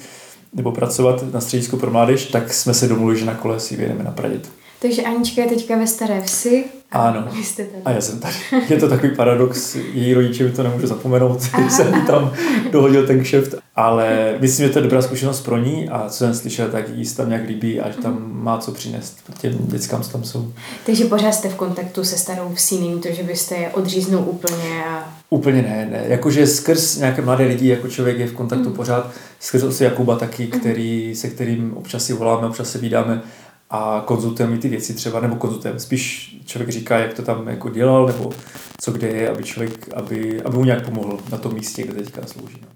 nebo 0.52 0.72
pracovat 0.72 1.24
na 1.32 1.40
středisku 1.40 1.76
pro 1.76 1.90
mládež, 1.90 2.26
tak 2.26 2.54
jsme 2.54 2.74
se 2.74 2.88
domluvili, 2.88 3.18
že 3.18 3.24
na 3.24 3.34
kole 3.34 3.60
si 3.60 3.76
vyjedeme 3.76 4.04
na 4.04 4.10
Pradět. 4.10 4.48
Takže 4.82 5.02
Anička 5.02 5.42
je 5.42 5.48
teďka 5.48 5.76
ve 5.76 5.86
Staré 5.86 6.20
vsi. 6.20 6.64
A 6.92 7.08
ano. 7.08 7.28
Vy 7.32 7.44
jste 7.44 7.64
tady. 7.64 7.82
A 7.84 7.90
já 7.90 8.00
jsem 8.00 8.20
tady. 8.20 8.34
Je 8.68 8.76
to 8.76 8.88
takový 8.88 9.16
paradox, 9.16 9.74
její 9.74 10.14
rodiče 10.14 10.44
mi 10.44 10.50
to 10.50 10.62
nemůžu 10.62 10.86
zapomenout, 10.86 11.42
když 11.58 11.72
jsem 11.72 12.06
tam 12.06 12.32
dohodil 12.72 13.06
ten 13.06 13.22
kšeft, 13.22 13.54
ale 13.76 14.34
myslím, 14.40 14.66
že 14.66 14.72
to 14.72 14.78
je 14.78 14.82
dobrá 14.82 15.02
zkušenost 15.02 15.40
pro 15.40 15.56
ní 15.58 15.88
a 15.88 16.08
co 16.08 16.18
jsem 16.18 16.34
slyšel, 16.34 16.68
tak 16.68 16.88
jí 16.88 17.04
se 17.04 17.16
tam 17.16 17.28
nějak 17.28 17.48
líbí 17.48 17.80
a 17.80 17.90
že 17.90 17.96
tam 17.96 18.30
má 18.32 18.58
co 18.58 18.72
přinést 18.72 19.16
těm 19.38 19.58
dětskám, 19.58 20.02
co 20.02 20.12
tam 20.12 20.24
jsou. 20.24 20.52
Takže 20.86 21.04
pořád 21.04 21.32
jste 21.32 21.48
v 21.48 21.54
kontaktu 21.54 22.04
se 22.04 22.18
starou 22.18 22.54
vsí, 22.54 22.80
není 22.80 23.00
to, 23.00 23.08
že 23.12 23.22
byste 23.22 23.54
je 23.54 23.68
odříznul 23.68 24.24
úplně 24.26 24.84
a... 24.88 25.14
Úplně 25.30 25.62
ne, 25.62 25.88
ne. 25.90 26.04
Jakože 26.06 26.46
skrz 26.46 26.96
nějaké 26.96 27.22
mladé 27.22 27.44
lidi, 27.44 27.68
jako 27.68 27.88
člověk 27.88 28.18
je 28.18 28.26
v 28.26 28.32
kontaktu 28.32 28.68
mm. 28.68 28.74
pořád, 28.74 29.10
skrz 29.40 29.62
asi 29.62 29.84
Jakuba 29.84 30.16
taky, 30.16 30.46
který, 30.46 31.14
se 31.14 31.28
kterým 31.28 31.76
občas 31.76 32.04
si 32.04 32.12
voláme, 32.12 32.46
občas 32.46 32.70
se 32.70 32.78
vydáme 32.78 33.22
a 33.70 34.02
konzultujeme 34.06 34.58
ty 34.58 34.68
věci 34.68 34.94
třeba, 34.94 35.20
nebo 35.20 35.36
konzultujeme, 35.36 35.80
spíš 35.80 36.36
člověk 36.44 36.70
říká, 36.70 36.98
jak 36.98 37.14
to 37.14 37.22
tam 37.22 37.48
jako 37.48 37.70
dělal, 37.70 38.06
nebo 38.06 38.32
co 38.80 38.92
kde 38.92 39.08
je, 39.08 39.30
aby 39.30 39.44
člověk, 39.44 39.88
aby, 39.94 40.42
aby 40.42 40.56
mu 40.56 40.64
nějak 40.64 40.84
pomohl 40.84 41.18
na 41.30 41.38
tom 41.38 41.54
místě, 41.54 41.82
kde 41.82 42.02
teďka 42.02 42.26
slouží. 42.26 42.60
No. 42.62 42.68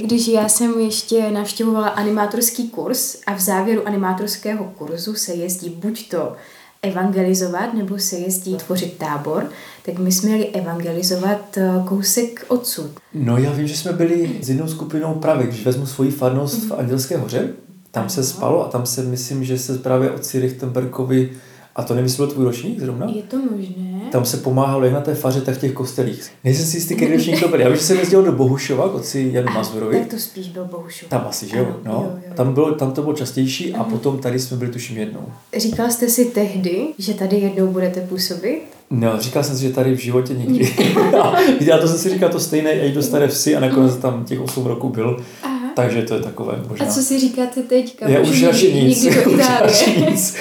Když 0.00 0.28
já 0.28 0.48
jsem 0.48 0.80
ještě 0.80 1.30
navštěvovala 1.30 1.88
animátorský 1.88 2.68
kurz 2.68 3.20
a 3.26 3.34
v 3.34 3.40
závěru 3.40 3.86
animátorského 3.86 4.64
kurzu 4.64 5.14
se 5.14 5.34
jezdí 5.34 5.70
buď 5.70 6.08
to 6.08 6.36
evangelizovat 6.82 7.74
nebo 7.74 7.98
se 7.98 8.16
jezdí 8.16 8.56
tvořit 8.56 8.98
tábor, 8.98 9.46
tak 9.82 9.98
my 9.98 10.12
jsme 10.12 10.28
měli 10.28 10.48
evangelizovat 10.48 11.58
eh, 11.58 11.72
kousek 11.88 12.44
odsud. 12.48 12.90
No 13.14 13.38
já 13.38 13.52
vím, 13.52 13.66
že 13.66 13.76
jsme 13.76 13.92
byli 13.92 14.38
s 14.42 14.48
jednou 14.48 14.68
skupinou 14.68 15.14
právě, 15.14 15.46
když 15.46 15.64
vezmu 15.64 15.86
svoji 15.86 16.10
farnost 16.10 16.68
v 16.68 16.72
Andělské 16.72 17.16
hoře, 17.16 17.48
tam 17.90 18.08
se 18.08 18.24
spalo 18.24 18.66
a 18.66 18.68
tam 18.68 18.86
se 18.86 19.02
myslím, 19.02 19.44
že 19.44 19.58
se 19.58 19.78
právě 19.78 20.10
otci 20.10 20.40
Richtenbergovi 20.40 21.30
a 21.76 21.82
to 21.82 21.94
nemyslel 21.94 22.28
tvůj 22.28 22.44
ročník 22.44 22.80
zrovna? 22.80 23.06
Je 23.14 23.22
to 23.22 23.36
možné. 23.36 24.00
Tam 24.12 24.24
se 24.24 24.36
pomáhalo 24.36 24.84
jak 24.84 24.92
na 24.92 25.00
té 25.00 25.14
faře, 25.14 25.40
tak 25.40 25.54
v 25.54 25.60
těch 25.60 25.72
kostelích. 25.72 26.30
Nejsem 26.44 26.66
si 26.66 26.76
jistý, 26.76 26.94
který 26.94 27.12
ročník 27.12 27.40
to 27.40 27.48
byl. 27.48 27.60
Já 27.60 27.68
vím, 27.68 27.76
že 27.76 27.82
jsem 27.82 27.98
jezdil 27.98 28.22
do 28.22 28.32
Bohušova 28.32 28.88
k 28.88 28.94
otci 28.94 29.30
Janu 29.32 29.52
Mazurovi. 29.52 29.98
Tak 29.98 30.08
to 30.08 30.18
spíš 30.18 30.48
byl 30.48 30.64
Bohušov. 30.64 31.08
Tam 31.08 31.26
asi, 31.28 31.48
že 31.48 31.58
jo? 31.58 31.76
No. 31.84 31.92
Jo, 31.92 32.12
jo, 32.26 32.32
Tam, 32.34 32.54
bylo, 32.54 32.74
tam 32.74 32.92
to 32.92 33.02
bylo 33.02 33.14
častější 33.14 33.74
a 33.74 33.84
potom 33.84 34.18
tady 34.18 34.38
jsme 34.38 34.56
byli 34.56 34.70
tuším 34.70 34.96
jednou. 34.96 35.26
Říkal 35.56 35.90
jste 35.90 36.08
si 36.08 36.24
tehdy, 36.24 36.86
že 36.98 37.14
tady 37.14 37.36
jednou 37.36 37.66
budete 37.66 38.00
působit? 38.00 38.60
No, 38.90 39.18
říkal 39.20 39.44
jsem 39.44 39.56
si, 39.56 39.62
že 39.62 39.70
tady 39.72 39.96
v 39.96 39.98
životě 39.98 40.34
nikdy. 40.34 40.74
Já 41.60 41.78
to 41.78 41.88
jsem 41.88 41.98
si 41.98 42.10
říkal 42.10 42.28
to 42.28 42.40
stejné 42.40 42.72
i 42.72 42.92
do 42.92 43.02
staré 43.02 43.28
vsi 43.28 43.56
a 43.56 43.60
nakonec 43.60 43.96
tam 43.96 44.24
těch 44.24 44.40
8 44.40 44.66
roků 44.66 44.88
byl. 44.88 45.20
Aha. 45.42 45.59
Takže 45.74 46.02
to 46.02 46.14
je 46.14 46.20
takové 46.20 46.58
možná. 46.68 46.86
A 46.86 46.88
co 46.88 47.02
si 47.02 47.18
říkáte 47.18 47.62
teďka? 47.62 48.08
Já 48.08 48.20
už 48.20 48.42
radši 48.42 48.74
nic. 48.84 49.04
už 49.04 49.38
radši 49.60 50.04
nic. 50.10 50.36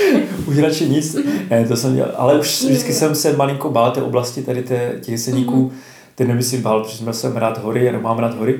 Už 0.48 0.58
radši 0.58 0.90
nic. 0.90 1.16
ne, 1.50 1.68
to 1.68 1.76
jsem 1.76 1.96
dělal. 1.96 2.12
Ale 2.18 2.40
už 2.40 2.62
vždycky 2.62 2.94
jsem 2.94 3.16
se 3.16 3.34
malinko 3.34 3.70
bál 3.70 3.92
té 3.92 4.02
oblasti 4.02 4.42
tady 4.42 4.64
té, 4.64 4.94
těch 5.02 5.10
jeseníků. 5.10 5.68
Mm-hmm. 5.70 5.80
Teď 6.16 6.28
nemyslím 6.28 6.62
bál, 6.62 6.84
protože 6.84 7.14
jsem 7.14 7.38
rád 7.38 7.64
hory, 7.64 7.86
jenom 7.86 8.04
mám 8.04 8.20
rád 8.20 8.38
hory. 8.38 8.60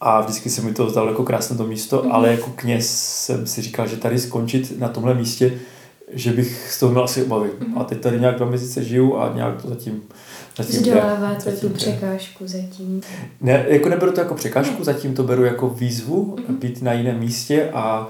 A 0.00 0.20
vždycky 0.20 0.50
se 0.50 0.62
mi 0.62 0.72
to 0.74 0.90
zdalo 0.90 1.08
jako 1.08 1.22
krásné 1.22 1.56
to 1.56 1.64
místo, 1.66 2.02
mm-hmm. 2.02 2.12
ale 2.12 2.30
jako 2.30 2.52
kněz 2.56 2.90
jsem 2.96 3.46
si 3.46 3.62
říkal, 3.62 3.86
že 3.86 3.96
tady 3.96 4.18
skončit 4.18 4.78
na 4.78 4.88
tomhle 4.88 5.14
místě, 5.14 5.58
že 6.12 6.32
bych 6.32 6.72
z 6.72 6.80
toho 6.80 6.92
měl 6.92 7.04
asi 7.04 7.22
obavy. 7.22 7.48
Mm-hmm. 7.48 7.80
A 7.80 7.84
teď 7.84 8.00
tady 8.00 8.20
nějak 8.20 8.36
dva 8.36 8.46
měsíce 8.46 8.84
žiju 8.84 9.16
a 9.16 9.32
nějak 9.34 9.62
to 9.62 9.68
zatím 9.68 10.02
Zatím 10.58 10.80
Zdoláváte 10.80 11.52
tu 11.52 11.68
překážku 11.68 12.46
zatím. 12.46 13.00
Ne, 13.40 13.64
jako 13.68 13.88
neberu 13.88 14.12
to 14.12 14.20
jako 14.20 14.34
překážku, 14.34 14.84
zatím 14.84 15.14
to 15.14 15.22
beru 15.22 15.44
jako 15.44 15.68
výzvu 15.68 16.36
mm-hmm. 16.36 16.58
být 16.58 16.82
na 16.82 16.92
jiném 16.92 17.18
místě 17.18 17.70
a 17.72 18.08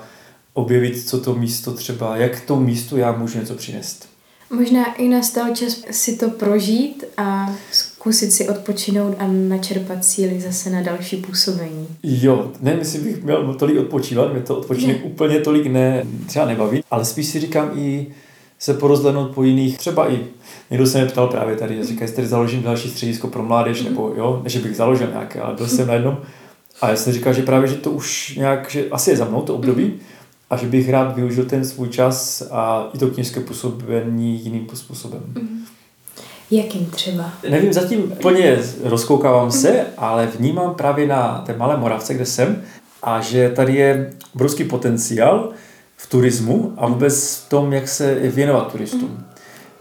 objevit, 0.55 1.09
co 1.09 1.21
to 1.21 1.35
místo 1.35 1.73
třeba, 1.73 2.17
jak 2.17 2.41
to 2.41 2.57
místu 2.61 2.97
já 2.97 3.13
můžu 3.13 3.39
něco 3.39 3.55
přinést. 3.55 4.09
Možná 4.51 4.95
i 4.95 5.09
nastal 5.09 5.55
čas 5.55 5.83
si 5.91 6.17
to 6.17 6.31
prožít 6.31 7.05
a 7.17 7.55
zkusit 7.73 8.33
si 8.33 8.49
odpočinout 8.49 9.17
a 9.19 9.27
načerpat 9.27 10.05
síly 10.05 10.41
zase 10.41 10.71
na 10.71 10.83
další 10.83 11.17
působení. 11.17 11.87
Jo, 12.03 12.53
ne, 12.61 12.77
myslím, 12.77 13.05
bych 13.05 13.25
měl 13.25 13.55
tolik 13.55 13.79
odpočívat, 13.79 14.33
mě 14.33 14.43
to 14.43 14.59
odpočinek 14.59 14.97
ne. 14.97 15.11
úplně 15.11 15.41
tolik 15.41 15.67
ne, 15.67 16.07
třeba 16.27 16.45
nebaví, 16.45 16.85
ale 16.91 17.05
spíš 17.05 17.27
si 17.27 17.41
říkám 17.41 17.71
i 17.75 18.07
se 18.59 18.75
porozhlednout 18.75 19.35
po 19.35 19.43
jiných, 19.43 19.79
třeba 19.79 20.13
i 20.13 20.27
Někdo 20.71 20.87
se 20.87 20.99
mě 20.99 21.07
ptal 21.07 21.27
právě 21.27 21.57
tady, 21.57 21.85
říká, 21.85 22.05
jestli 22.05 22.17
tady 22.17 22.29
založím 22.29 22.63
další 22.63 22.91
středisko 22.91 23.29
pro 23.29 23.43
mládež, 23.43 23.83
nebo 23.83 24.13
jo, 24.17 24.43
že 24.47 24.59
bych 24.59 24.77
založil 24.77 25.07
nějaké, 25.07 25.41
ale 25.41 25.55
byl 25.55 25.69
jsem 25.69 25.87
na 25.87 25.95
jednom. 25.95 26.19
A 26.81 26.91
já 26.91 26.97
jsem 26.97 27.13
říkal, 27.13 27.33
že 27.33 27.43
právě, 27.43 27.69
že 27.69 27.75
to 27.75 27.91
už 27.91 28.37
nějak, 28.37 28.71
že 28.71 28.85
asi 28.91 29.11
je 29.11 29.17
za 29.17 29.25
mnou 29.25 29.43
to 29.43 29.55
období 29.55 29.95
a 30.51 30.57
že 30.57 30.67
bych 30.67 30.91
rád 30.91 31.17
využil 31.17 31.45
ten 31.45 31.65
svůj 31.65 31.89
čas 31.89 32.43
a 32.51 32.91
i 32.95 32.99
to 32.99 33.09
knižské 33.09 33.41
působení 33.41 34.45
jiným 34.45 34.67
způsobem. 34.75 35.23
Jakým 36.51 36.87
třeba? 36.87 37.33
Nevím, 37.51 37.73
zatím 37.73 38.13
plně 38.23 38.59
rozkoukávám 38.83 39.51
se, 39.53 39.87
ale 39.99 40.29
vnímám 40.39 40.75
právě 40.75 41.07
na 41.07 41.43
té 41.47 41.57
malé 41.57 41.77
Moravce, 41.77 42.15
kde 42.15 42.27
jsem, 42.27 42.63
a 43.03 43.21
že 43.21 43.51
tady 43.57 43.75
je 43.75 44.13
obrovský 44.35 44.65
potenciál 44.65 45.53
v 46.01 46.07
turismu 46.07 46.75
a 46.77 46.87
vůbec 46.87 47.37
v 47.37 47.49
tom, 47.49 47.73
jak 47.73 47.89
se 47.89 48.15
věnovat 48.15 48.73
turistům 48.73 49.25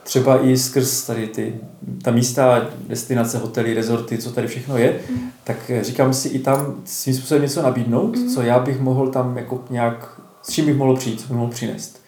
třeba 0.08 0.46
i 0.46 0.58
skrz 0.58 1.06
tady 1.06 1.28
ty, 1.28 1.56
ta 2.02 2.12
místa, 2.12 2.70
destinace, 2.88 3.38
hotely, 3.38 3.74
rezorty, 3.74 4.18
co 4.18 4.32
tady 4.32 4.48
všechno 4.48 4.78
je, 4.78 5.00
mm. 5.10 5.30
tak 5.44 5.72
říkám 5.82 6.14
si 6.14 6.28
i 6.28 6.40
tam 6.40 6.76
svým 6.86 7.16
způsobem 7.16 7.42
něco 7.42 7.62
nabídnout, 7.62 8.16
mm. 8.16 8.30
co 8.30 8.42
já 8.42 8.60
bych 8.60 8.80
mohl 8.80 9.08
tam 9.08 9.38
jako 9.38 9.64
nějak, 9.70 10.22
s 10.42 10.52
čím 10.52 10.66
bych 10.66 10.76
mohl 10.76 10.96
přijít, 10.96 11.22
co 11.22 11.28
bych 11.28 11.38
mohl 11.38 11.52
přinést. 11.52 12.02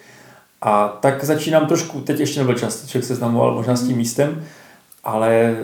A 0.62 0.88
tak 0.88 1.24
začínám 1.24 1.68
trošku, 1.68 2.02
teď 2.02 2.20
ještě 2.20 2.40
nebyl 2.40 2.56
čas, 2.56 2.86
člověk 2.88 3.06
se 3.06 3.16
znamoval 3.16 3.56
možná 3.56 3.76
s 3.76 3.82
tím 3.82 3.92
mm. 3.92 3.98
místem, 3.98 4.44
ale 5.04 5.58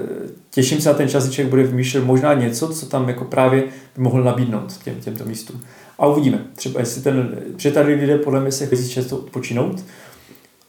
těším 0.49 0.81
se 0.81 0.89
na 0.89 0.95
ten 0.95 1.09
čas, 1.09 1.25
že 1.25 1.31
člověk 1.31 1.49
bude 1.49 1.63
vymýšlet 1.63 2.03
možná 2.03 2.33
něco, 2.33 2.67
co 2.67 2.85
tam 2.85 3.09
jako 3.09 3.25
právě 3.25 3.63
by 3.95 4.01
mohl 4.01 4.23
nabídnout 4.23 4.77
těm, 4.83 4.95
těmto 4.95 5.25
místům. 5.25 5.61
A 5.99 6.07
uvidíme. 6.07 6.45
Třeba 6.55 6.79
jestli 6.79 7.01
ten, 7.01 7.37
že 7.57 7.71
tady 7.71 7.93
lidé 7.93 8.17
podle 8.17 8.41
mě 8.41 8.51
se 8.51 8.65
chtějí 8.65 8.89
často 8.89 9.17
odpočinout, 9.17 9.83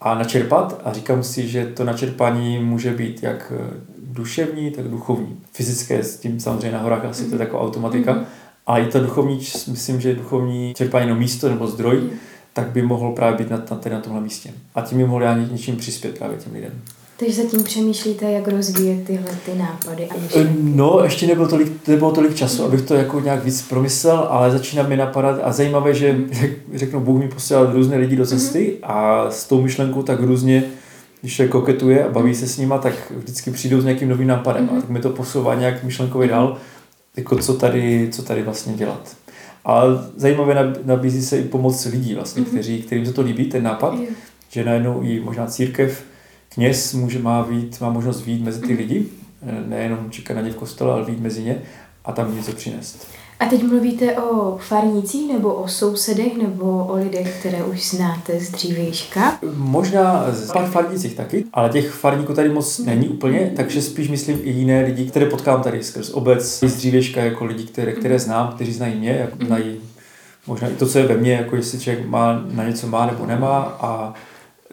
a 0.01 0.15
načerpat 0.15 0.81
a 0.85 0.93
říkám 0.93 1.23
si, 1.23 1.49
že 1.49 1.67
to 1.67 1.85
načerpání 1.85 2.59
může 2.59 2.91
být 2.91 3.23
jak 3.23 3.53
eh, 3.57 3.71
duševní, 4.03 4.71
tak 4.71 4.89
duchovní. 4.89 5.37
Fyzické 5.53 6.03
s 6.03 6.17
tím 6.17 6.41
samozřejmě 6.41 6.73
na 6.73 6.83
horách 6.83 7.05
asi 7.05 7.25
to 7.25 7.35
je 7.35 7.39
taková 7.39 7.63
automatika, 7.63 8.15
mm-hmm. 8.15 8.25
a 8.67 8.79
i 8.79 8.87
to 8.87 9.01
duchovní, 9.01 9.41
myslím, 9.67 10.01
že 10.01 10.15
duchovní 10.15 10.75
čerpání 10.77 11.09
no 11.09 11.15
místo 11.15 11.49
nebo 11.49 11.67
zdroj, 11.67 11.97
mm. 11.97 12.11
tak 12.53 12.71
by 12.71 12.83
mohl 12.83 13.13
právě 13.13 13.39
být 13.39 13.51
na, 13.51 13.57
na, 13.57 13.81
na 13.91 14.01
tomhle 14.01 14.23
místě. 14.23 14.51
A 14.75 14.81
tím 14.81 14.99
by 14.99 15.05
mohl 15.05 15.23
já 15.23 15.37
něčím 15.37 15.77
přispět 15.77 16.19
právě 16.19 16.37
těm 16.37 16.53
lidem. 16.53 16.83
Takže 17.19 17.43
zatím 17.43 17.65
přemýšlíte, 17.65 18.31
jak 18.31 18.49
rozvíjet 18.49 19.05
tyhle 19.05 19.31
ty 19.45 19.55
nápady 19.55 20.09
a 20.09 20.15
myšlenky? 20.23 20.59
No, 20.63 21.01
ještě 21.05 21.27
nebylo 21.27 21.49
tolik, 21.49 21.89
nebylo 21.89 22.13
tolik 22.13 22.35
času, 22.35 22.65
abych 22.65 22.83
to 22.83 22.95
jako 22.95 23.21
nějak 23.21 23.45
víc 23.45 23.63
promyslel, 23.63 24.27
ale 24.31 24.51
začíná 24.51 24.83
mi 24.83 24.97
napadat 24.97 25.41
a 25.43 25.53
zajímavé, 25.53 25.95
že 25.95 26.19
řeknu, 26.75 27.01
Bůh 27.01 27.21
mi 27.21 27.29
posílal 27.29 27.73
různé 27.73 27.97
lidi 27.97 28.17
do 28.17 28.23
mhm. 28.23 28.29
cesty 28.29 28.77
mm-hmm. 28.83 28.91
a 28.91 29.27
s 29.31 29.47
tou 29.47 29.63
myšlenkou 29.63 30.03
tak 30.03 30.21
různě, 30.21 30.65
když 31.21 31.37
se 31.37 31.49
koketuje 31.49 32.05
a 32.05 32.11
baví 32.11 32.35
se 32.35 32.47
s 32.47 32.59
nima, 32.59 32.79
tak 32.79 33.13
vždycky 33.17 33.51
přijdou 33.51 33.81
s 33.81 33.85
nějakým 33.85 34.09
novým 34.09 34.29
nápadem 34.29 34.69
mm-hmm. 34.69 34.79
a 34.79 34.81
tak 34.81 34.91
mi 34.91 35.01
to 35.01 35.11
posouvá 35.11 35.55
nějak 35.55 35.85
myšlenkově 35.85 36.29
dál, 36.29 36.57
jako 37.17 37.39
co 37.39 37.55
tady, 37.55 38.09
co 38.13 38.23
tady 38.23 38.43
vlastně 38.43 38.75
dělat. 38.75 39.17
A 39.65 39.83
zajímavé 40.17 40.75
nabízí 40.85 41.23
se 41.23 41.39
i 41.39 41.45
pomoc 41.45 41.85
lidí 41.85 42.15
vlastně, 42.15 42.43
mm-hmm. 42.43 42.47
kteří, 42.47 42.83
kterým 42.83 43.07
se 43.07 43.13
to 43.13 43.23
líbí, 43.23 43.45
ten 43.45 43.63
nápad, 43.63 43.95
mm-hmm. 43.95 44.07
že 44.51 44.65
najednou 44.65 45.03
i 45.03 45.21
možná 45.21 45.47
církev 45.47 46.05
kněz 46.57 46.95
může, 46.95 47.19
má, 47.19 47.43
vít, 47.43 47.81
má 47.81 47.91
možnost 47.91 48.27
vít 48.27 48.45
mezi 48.45 48.61
ty 48.61 48.73
lidi, 48.73 49.07
nejenom 49.67 50.11
čekat 50.11 50.35
na 50.35 50.41
ně 50.41 50.51
v 50.51 50.57
kostele, 50.57 50.93
ale 50.93 51.05
vít 51.05 51.21
mezi 51.21 51.43
ně 51.43 51.63
a 52.05 52.13
tam 52.13 52.37
něco 52.37 52.53
přinést. 52.53 53.07
A 53.41 53.47
teď 53.47 53.63
mluvíte 53.63 54.17
o 54.17 54.57
farnících 54.57 55.33
nebo 55.33 55.55
o 55.55 55.69
sousedech 55.69 56.37
nebo 56.37 56.87
o 56.87 56.97
lidech, 56.97 57.41
které 57.41 57.65
už 57.65 57.91
znáte 57.91 58.41
z 58.41 58.51
dřívějška? 58.51 59.39
Možná 59.55 60.33
z 60.33 60.53
pár 60.53 60.67
farnících 60.67 61.15
taky, 61.15 61.45
ale 61.53 61.69
těch 61.69 61.91
farníků 61.91 62.35
tady 62.35 62.49
moc 62.49 62.79
není 62.79 63.09
úplně, 63.09 63.53
takže 63.57 63.83
spíš 63.83 64.09
myslím 64.09 64.41
i 64.43 64.51
jiné 64.51 64.85
lidi, 64.85 65.11
které 65.11 65.27
potkám 65.27 65.63
tady 65.63 65.83
skrz 65.83 66.11
obec, 66.11 66.59
z 66.65 66.75
dřívějška 66.75 67.21
jako 67.21 67.45
lidi, 67.45 67.65
které, 67.65 67.93
které 67.93 68.19
znám, 68.19 68.53
kteří 68.55 68.73
znají 68.73 68.95
mě, 68.95 69.11
jako 69.11 69.47
znají 69.47 69.77
možná 70.47 70.69
i 70.69 70.75
to, 70.75 70.87
co 70.87 70.99
je 70.99 71.07
ve 71.07 71.17
mně, 71.17 71.33
jako 71.33 71.57
jestli 71.57 71.79
člověk 71.79 72.09
má, 72.09 72.45
na 72.51 72.65
něco 72.65 72.87
má 72.87 73.07
nebo 73.07 73.27
nemá 73.27 73.77
a 73.81 74.15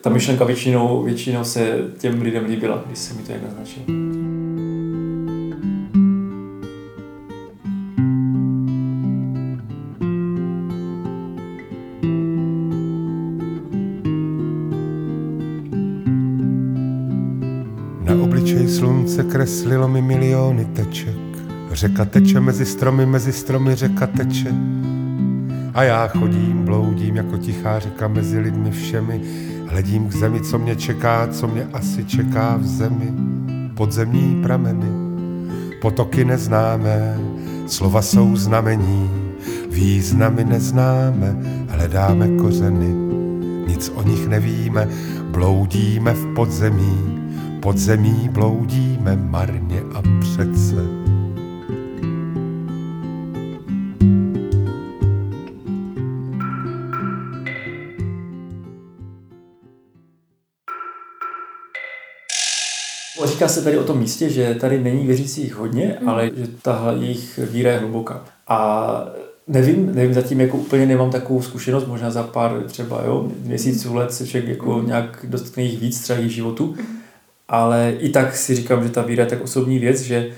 ta 0.04 0.10
myšlenka 0.10 0.46
většinou, 0.46 1.04
většinou 1.04 1.44
se 1.44 1.78
těm 1.98 2.22
lidem 2.22 2.46
líbila, 2.46 2.84
když 2.88 3.00
se 3.00 3.14
mi 3.14 3.22
to 3.22 3.32
jak 3.32 3.42
naznačil. 3.44 3.84
Na 18.02 18.24
obličeji 18.24 18.68
slunce 18.68 19.24
kreslilo 19.24 19.88
mi 19.88 20.02
miliony 20.02 20.66
teček. 20.66 21.16
Řeka 21.72 22.06
teče 22.06 22.40
mezi 22.40 22.66
stromy, 22.66 23.06
mezi 23.06 23.34
stromy 23.34 23.76
řeka 23.76 24.08
teče. 24.08 24.54
A 25.74 25.84
já 25.84 26.08
chodím, 26.08 26.66
bloudím 26.66 27.16
jako 27.16 27.38
tichá 27.38 27.80
řeka 27.80 28.08
mezi 28.08 28.40
lidmi 28.40 28.72
všemi 28.72 29.22
Hledím 29.74 30.10
k 30.10 30.16
zemi, 30.16 30.42
co 30.42 30.60
mě 30.60 30.76
čeká, 30.76 31.28
co 31.28 31.48
mě 31.48 31.68
asi 31.74 32.06
čeká 32.06 32.58
v 32.58 32.66
zemi. 32.66 33.14
Podzemní 33.76 34.42
prameny, 34.44 34.92
potoky 35.82 36.26
neznámé, 36.26 37.18
slova 37.68 38.02
jsou 38.02 38.36
znamení, 38.36 39.10
významy 39.70 40.44
neznáme, 40.46 41.36
hledáme 41.70 42.28
kořeny. 42.28 42.94
Nic 43.68 43.92
o 43.96 44.04
nich 44.04 44.28
nevíme, 44.28 44.88
bloudíme 45.32 46.14
v 46.14 46.34
podzemí, 46.36 47.20
podzemí 47.62 48.30
bloudíme 48.30 49.16
marně 49.16 49.82
a 49.94 50.02
přece. 50.20 51.03
Říká 63.44 63.54
se 63.54 63.64
tady 63.64 63.78
o 63.78 63.84
tom 63.84 64.00
místě, 64.00 64.30
že 64.30 64.56
tady 64.56 64.80
není 64.80 65.08
věřících 65.08 65.56
hodně, 65.56 65.98
mm. 66.02 66.10
ale 66.10 66.32
že 66.36 66.48
ta 66.62 66.96
jejich 67.00 67.40
víra 67.52 67.72
je 67.72 67.78
hluboká. 67.78 68.26
A 68.48 69.06
nevím, 69.48 69.96
nevím, 69.96 70.14
zatím 70.14 70.42
jako 70.42 70.58
úplně 70.58 70.86
nemám 70.86 71.12
takovou 71.12 71.42
zkušenost, 71.42 71.88
možná 71.88 72.12
za 72.12 72.24
pár 72.24 72.64
třeba 72.68 73.04
jo, 73.06 73.32
měsíců 73.44 73.96
let 73.96 74.14
se 74.14 74.28
člověk 74.28 74.50
jako 74.50 74.80
mm. 74.80 74.88
nějak 74.88 75.26
dotkne 75.30 75.64
jich 75.64 75.80
víc 75.80 76.00
třeba 76.00 76.20
jejich 76.20 76.34
životu, 76.34 76.76
mm. 76.78 76.98
ale 77.48 77.94
i 78.00 78.10
tak 78.10 78.36
si 78.36 78.56
říkám, 78.56 78.84
že 78.84 78.90
ta 78.90 79.02
víra 79.02 79.24
je 79.24 79.30
tak 79.30 79.42
osobní 79.42 79.80
věc, 79.80 80.02
že 80.02 80.30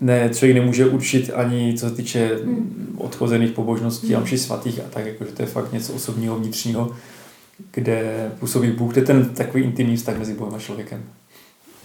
ne, 0.00 0.30
člověk 0.34 0.56
nemůže 0.56 0.86
určit 0.86 1.30
ani 1.34 1.74
co 1.78 1.88
se 1.88 1.94
týče 1.94 2.30
mm. 2.44 2.96
odchozených 2.98 3.50
pobožností 3.50 4.14
a 4.14 4.20
mši 4.20 4.38
svatých 4.38 4.80
a 4.80 4.88
tak, 4.90 5.06
jako, 5.06 5.24
že 5.24 5.32
to 5.32 5.42
je 5.42 5.46
fakt 5.46 5.72
něco 5.72 5.92
osobního, 5.92 6.36
vnitřního, 6.36 6.90
kde 7.72 8.30
působí 8.38 8.70
Bůh, 8.70 8.96
je 8.96 9.02
ten 9.02 9.24
takový 9.24 9.62
intimní 9.64 9.96
vztah 9.96 10.18
mezi 10.18 10.34
Bohem 10.34 10.54
a 10.54 10.58
člověkem 10.58 11.02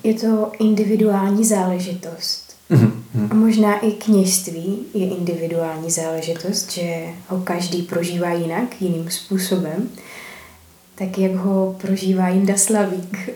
je 0.05 0.13
to 0.13 0.51
individuální 0.59 1.45
záležitost. 1.45 2.55
Mm-hmm. 2.71 3.27
A 3.31 3.33
možná 3.33 3.79
i 3.79 3.91
kněžství 3.91 4.77
je 4.93 5.09
individuální 5.09 5.91
záležitost, 5.91 6.71
že 6.71 7.05
ho 7.27 7.41
každý 7.41 7.81
prožívá 7.81 8.31
jinak, 8.33 8.81
jiným 8.81 9.11
způsobem. 9.11 9.89
Tak 10.95 11.17
jak 11.17 11.35
ho 11.35 11.75
prožívá 11.81 12.29
Jinda 12.29 12.57
Slavík? 12.57 13.29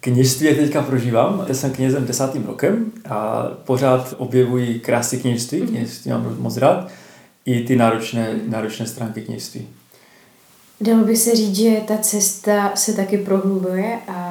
Kněžství 0.00 0.54
teďka 0.54 0.82
prožívám. 0.82 1.44
Já 1.48 1.54
jsem 1.54 1.70
knězem 1.70 2.06
desátým 2.06 2.44
rokem 2.46 2.92
a 3.08 3.42
pořád 3.64 4.14
objevuji 4.18 4.78
krásy 4.78 5.18
kněžství. 5.18 5.62
Mm-hmm. 5.62 5.68
Kněžství 5.68 6.10
mám 6.10 6.36
moc 6.38 6.56
rád. 6.56 6.88
I 7.46 7.60
ty 7.64 7.76
náročné, 7.76 8.34
náročné 8.48 8.86
stránky 8.86 9.20
kněžství. 9.20 9.68
Dalo 10.80 11.04
by 11.04 11.16
se 11.16 11.36
říct, 11.36 11.56
že 11.56 11.80
ta 11.86 11.98
cesta 11.98 12.72
se 12.74 12.92
taky 12.92 13.18
prohlubuje 13.18 13.98
a 14.08 14.25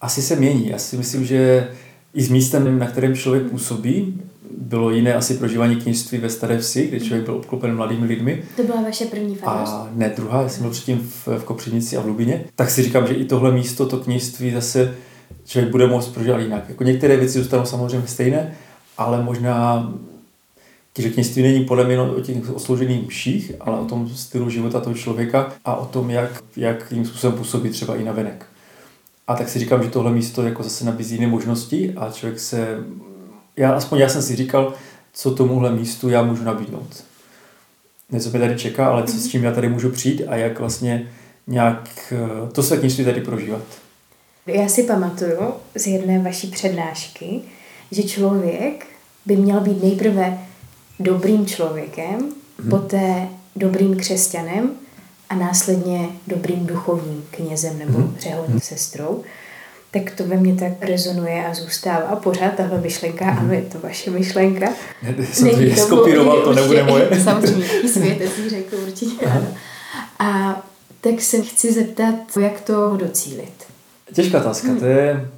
asi 0.00 0.22
se 0.22 0.36
mění. 0.36 0.68
Já 0.68 0.78
si 0.78 0.96
myslím, 0.96 1.24
že 1.24 1.68
i 2.14 2.22
s 2.22 2.28
místem, 2.28 2.78
na 2.78 2.86
kterém 2.86 3.16
člověk 3.16 3.50
působí, 3.50 4.20
bylo 4.58 4.90
jiné 4.90 5.14
asi 5.14 5.34
prožívání 5.34 5.76
kněžství 5.76 6.18
ve 6.18 6.30
Staré 6.30 6.58
Vsi, 6.58 6.86
kde 6.86 7.00
člověk 7.00 7.24
byl 7.24 7.34
obklopen 7.34 7.76
mladými 7.76 8.06
lidmi. 8.06 8.42
To 8.56 8.62
byla 8.62 8.82
vaše 8.82 9.04
první 9.04 9.36
farnost? 9.36 9.72
A 9.72 9.88
ne 9.94 10.12
druhá, 10.16 10.42
já 10.42 10.48
jsem 10.48 10.62
byl 10.62 10.70
předtím 10.70 10.98
v, 10.98 11.28
v 11.38 11.44
Kopřivnici 11.44 11.96
a 11.96 12.00
v 12.00 12.06
Lubině. 12.06 12.44
Tak 12.56 12.70
si 12.70 12.82
říkám, 12.82 13.06
že 13.06 13.14
i 13.14 13.24
tohle 13.24 13.52
místo, 13.52 13.86
to 13.86 13.98
kněžství 13.98 14.50
zase 14.50 14.94
člověk 15.44 15.72
bude 15.72 15.86
moct 15.86 16.08
prožívat 16.08 16.38
jinak. 16.38 16.68
Jako 16.68 16.84
některé 16.84 17.16
věci 17.16 17.38
zůstanou 17.38 17.64
samozřejmě 17.64 18.08
stejné, 18.08 18.54
ale 18.98 19.22
možná 19.22 19.92
že 20.98 21.10
kněžství 21.10 21.42
není 21.42 21.64
podle 21.64 21.84
mě 21.84 22.00
o 22.00 22.20
těch 22.20 22.54
osloužených 22.54 23.06
mších, 23.06 23.52
ale 23.60 23.80
o 23.80 23.84
tom 23.84 24.08
stylu 24.08 24.50
života 24.50 24.80
toho 24.80 24.94
člověka 24.94 25.52
a 25.64 25.76
o 25.76 25.86
tom, 25.86 26.10
jak, 26.10 26.42
jak 26.56 26.92
jim 26.92 27.04
způsobem 27.04 27.38
působí 27.38 27.70
třeba 27.70 27.96
i 27.96 28.04
na 28.04 28.12
venek. 28.12 28.46
A 29.26 29.34
tak 29.34 29.48
si 29.48 29.58
říkám, 29.58 29.82
že 29.82 29.90
tohle 29.90 30.12
místo 30.12 30.42
jako 30.42 30.62
zase 30.62 30.84
nabízí 30.84 31.14
jiné 31.14 31.26
možnosti 31.26 31.94
a 31.96 32.10
člověk 32.10 32.40
se, 32.40 32.78
já 33.56 33.72
aspoň 33.72 33.98
já 33.98 34.08
jsem 34.08 34.22
si 34.22 34.36
říkal, 34.36 34.74
co 35.12 35.34
tomuhle 35.34 35.72
místu 35.72 36.08
já 36.08 36.22
můžu 36.22 36.44
nabídnout. 36.44 37.04
Něco 38.10 38.30
mě 38.30 38.40
tady 38.40 38.58
čeká, 38.58 38.88
ale 38.88 39.02
co, 39.02 39.12
s 39.12 39.28
čím 39.28 39.44
já 39.44 39.52
tady 39.52 39.68
můžu 39.68 39.90
přijít 39.90 40.22
a 40.28 40.36
jak 40.36 40.58
vlastně 40.60 41.08
nějak 41.46 42.12
to 42.52 42.62
své 42.62 42.76
knižství 42.76 43.04
tady 43.04 43.20
prožívat. 43.20 43.62
Já 44.46 44.68
si 44.68 44.82
pamatuju 44.82 45.54
z 45.74 45.86
jedné 45.86 46.18
vaší 46.18 46.46
přednášky, 46.46 47.40
že 47.90 48.02
člověk 48.02 48.86
by 49.26 49.36
měl 49.36 49.60
být 49.60 49.82
nejprve 49.82 50.38
dobrým 51.00 51.46
člověkem, 51.46 52.18
hmm. 52.58 52.70
poté 52.70 53.28
dobrým 53.56 53.96
křesťanem 53.96 54.70
a 55.28 55.34
následně 55.34 56.08
dobrým 56.26 56.66
duchovním 56.66 57.24
knězem 57.30 57.78
nebo 57.78 57.98
hmm. 57.98 58.16
řeholní 58.20 58.50
hmm. 58.50 58.60
sestrou, 58.60 59.22
tak 59.90 60.10
to 60.10 60.24
ve 60.24 60.36
mně 60.36 60.54
tak 60.54 60.72
rezonuje 60.80 61.46
a 61.46 61.54
zůstává 61.54 62.16
pořád 62.16 62.54
tahle 62.54 62.80
myšlenka. 62.80 63.24
Hmm. 63.24 63.38
Ano, 63.38 63.52
je 63.52 63.62
to 63.62 63.78
vaše 63.78 64.10
myšlenka. 64.10 64.66
Jsem 65.32 65.46
Není 65.46 65.74
to 65.74 65.80
skopíroval, 65.80 66.42
to 66.42 66.52
nebude 66.60 66.82
moje. 66.82 67.20
Samozřejmě, 67.24 67.88
svět 67.88 68.32
si 68.34 68.50
řekl 68.50 68.76
určitě 68.76 69.26
ano. 69.26 69.46
A 70.18 70.62
tak 71.00 71.20
se 71.20 71.42
chci 71.42 71.72
zeptat, 71.72 72.14
jak 72.40 72.60
to 72.60 72.96
docílit. 72.96 73.52
Těžká 74.12 74.40
otázka, 74.40 74.68
hmm. 74.68 74.78
to 74.78 74.86
je 74.86 75.28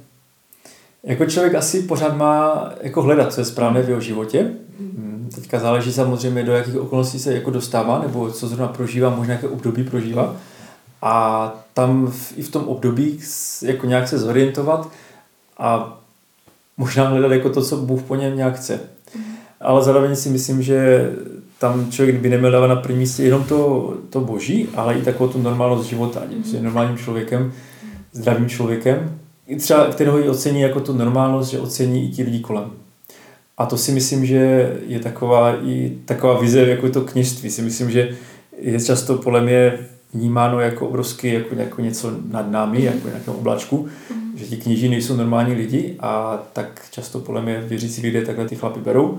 jako 1.03 1.25
člověk 1.25 1.55
asi 1.55 1.81
pořád 1.81 2.17
má 2.17 2.69
jako 2.81 3.01
hledat, 3.01 3.33
co 3.33 3.41
je 3.41 3.45
správné 3.45 3.81
v 3.81 3.89
jeho 3.89 4.01
životě. 4.01 4.39
Hmm, 4.79 5.08
teďka 5.49 5.63
záleží 5.63 5.93
samozřejmě, 5.93 6.43
do 6.43 6.53
jakých 6.53 6.77
okolností 6.77 7.19
se 7.19 7.33
jako 7.33 7.51
dostává, 7.51 7.99
nebo 7.99 8.31
co 8.31 8.47
zrovna 8.47 8.67
prožívá, 8.67 9.09
možná 9.09 9.33
jaké 9.33 9.47
období 9.47 9.83
prožívá. 9.83 10.35
A 11.01 11.53
tam 11.73 12.07
v, 12.07 12.33
i 12.37 12.41
v 12.41 12.51
tom 12.51 12.63
období 12.67 13.19
jako 13.61 13.85
nějak 13.85 14.07
se 14.07 14.17
zorientovat 14.17 14.89
a 15.57 15.97
možná 16.77 17.07
hledat 17.07 17.31
jako 17.31 17.49
to, 17.49 17.61
co 17.61 17.77
Bůh 17.77 18.01
po 18.01 18.15
něm 18.15 18.37
nějak 18.37 18.55
chce. 18.55 18.79
Ale 19.61 19.83
zároveň 19.83 20.15
si 20.15 20.29
myslím, 20.29 20.61
že 20.61 21.09
tam 21.59 21.91
člověk 21.91 22.19
by 22.19 22.29
neměl 22.29 22.51
dávat 22.51 22.67
na 22.67 22.75
první 22.75 22.99
místě 22.99 23.23
jenom 23.23 23.43
to, 23.43 23.93
to 24.09 24.21
boží, 24.21 24.67
ale 24.75 24.93
i 24.93 25.01
takovou 25.01 25.29
tu 25.29 25.41
normálnost 25.41 25.89
života, 25.89 26.21
mm. 26.29 26.63
normálním 26.63 26.97
člověkem, 26.97 27.53
zdravým 28.13 28.49
člověkem, 28.49 29.19
i 29.47 29.55
třeba, 29.55 29.85
kterého 29.85 30.17
ji 30.17 30.29
ocení 30.29 30.61
jako 30.61 30.79
tu 30.79 30.93
normálnost, 30.93 31.51
že 31.51 31.59
ocení 31.59 32.09
i 32.09 32.11
ti 32.11 32.23
lidi 32.23 32.39
kolem. 32.39 32.71
A 33.59 33.65
to 33.65 33.77
si 33.77 33.91
myslím, 33.91 34.25
že 34.25 34.73
je 34.87 34.99
taková, 34.99 35.55
i 35.63 35.97
taková 36.05 36.39
vize, 36.39 36.59
jako 36.59 36.89
to 36.89 37.01
kněžství. 37.01 37.49
Si 37.49 37.61
myslím, 37.61 37.91
že 37.91 38.15
je 38.57 38.81
často 38.81 39.17
podle 39.17 39.41
mě 39.41 39.79
vnímáno 40.13 40.59
jako 40.59 40.87
obrovský, 40.87 41.33
jako, 41.33 41.55
jako 41.55 41.81
něco 41.81 42.11
nad 42.31 42.51
námi, 42.51 42.83
jako 42.83 43.07
nějakou 43.07 43.31
oblačku, 43.31 43.87
mm. 44.15 44.37
že 44.37 44.45
ti 44.45 44.57
kněží 44.57 44.89
nejsou 44.89 45.15
normální 45.15 45.53
lidi 45.53 45.95
a 45.99 46.43
tak 46.53 46.85
často 46.91 47.19
podle 47.19 47.41
mě 47.41 47.61
věřící 47.61 48.01
lidé 48.01 48.25
takhle 48.25 48.47
ty 48.47 48.55
chlapy 48.55 48.79
berou. 48.79 49.17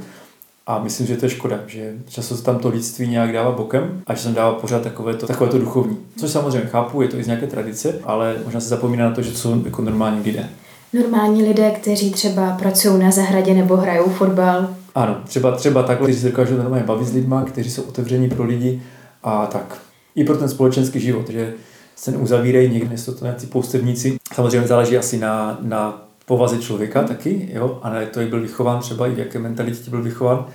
A 0.67 0.79
myslím, 0.79 1.07
že 1.07 1.17
to 1.17 1.27
je 1.27 1.31
škoda, 1.31 1.61
že 1.67 1.95
často 2.09 2.37
se 2.37 2.43
tam 2.43 2.59
to 2.59 2.69
lidství 2.69 3.09
nějak 3.09 3.33
dává 3.33 3.51
bokem 3.53 4.03
a 4.07 4.15
že 4.15 4.21
se 4.21 4.25
tam 4.25 4.35
dává 4.35 4.53
pořád 4.53 4.83
takové 4.83 5.15
to, 5.15 5.27
takové 5.27 5.51
to 5.51 5.59
duchovní. 5.59 5.99
Což 6.17 6.31
samozřejmě 6.31 6.69
chápu, 6.69 7.03
je 7.03 7.09
to 7.09 7.17
i 7.17 7.23
z 7.23 7.27
nějaké 7.27 7.47
tradice, 7.47 8.01
ale 8.05 8.37
možná 8.45 8.61
se 8.61 8.69
zapomíná 8.69 9.09
na 9.09 9.15
to, 9.15 9.23
že 9.23 9.35
jsou 9.35 9.65
jako 9.65 9.83
normální 9.83 10.23
lidé. 10.25 10.49
Normální 10.93 11.43
lidé, 11.43 11.71
kteří 11.71 12.11
třeba 12.11 12.51
pracují 12.51 13.03
na 13.03 13.11
zahradě 13.11 13.55
nebo 13.55 13.77
hrajou 13.77 14.09
fotbal. 14.09 14.69
Ano, 14.95 15.21
třeba, 15.25 15.53
třeba 15.53 15.83
takhle, 15.83 16.07
kteří 16.07 16.21
se 16.21 16.29
dokážou 16.29 16.57
normálně 16.57 16.85
bavit 16.85 17.09
s 17.09 17.13
lidmi, 17.13 17.37
kteří 17.47 17.71
jsou 17.71 17.83
otevření 17.83 18.29
pro 18.29 18.45
lidi 18.45 18.83
a 19.23 19.47
tak. 19.47 19.79
I 20.15 20.25
pro 20.25 20.37
ten 20.37 20.49
společenský 20.49 21.01
život, 21.01 21.29
že 21.29 21.53
se 21.97 22.11
neuzavírají 22.11 22.71
někde, 22.71 22.99
jsou 22.99 23.15
to 23.15 23.25
nějaký 23.25 23.47
poustevníci. 23.47 24.19
Samozřejmě 24.35 24.69
záleží 24.69 24.99
asi 24.99 25.19
na, 25.19 25.59
na 25.63 26.09
povaze 26.27 26.59
člověka 26.59 27.03
taky, 27.03 27.49
jo, 27.53 27.79
a 27.83 27.91
ne 27.91 28.07
to, 28.07 28.21
jak 28.21 28.29
byl 28.29 28.41
vychován 28.41 28.81
třeba, 28.81 29.07
i 29.07 29.15
v 29.15 29.19
jaké 29.19 29.39
mentalitě 29.39 29.91
byl 29.91 30.03
vychován, 30.03 30.47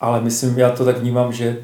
ale 0.00 0.20
myslím, 0.20 0.58
já 0.58 0.70
to 0.70 0.84
tak 0.84 0.98
vnímám, 0.98 1.32
že 1.32 1.58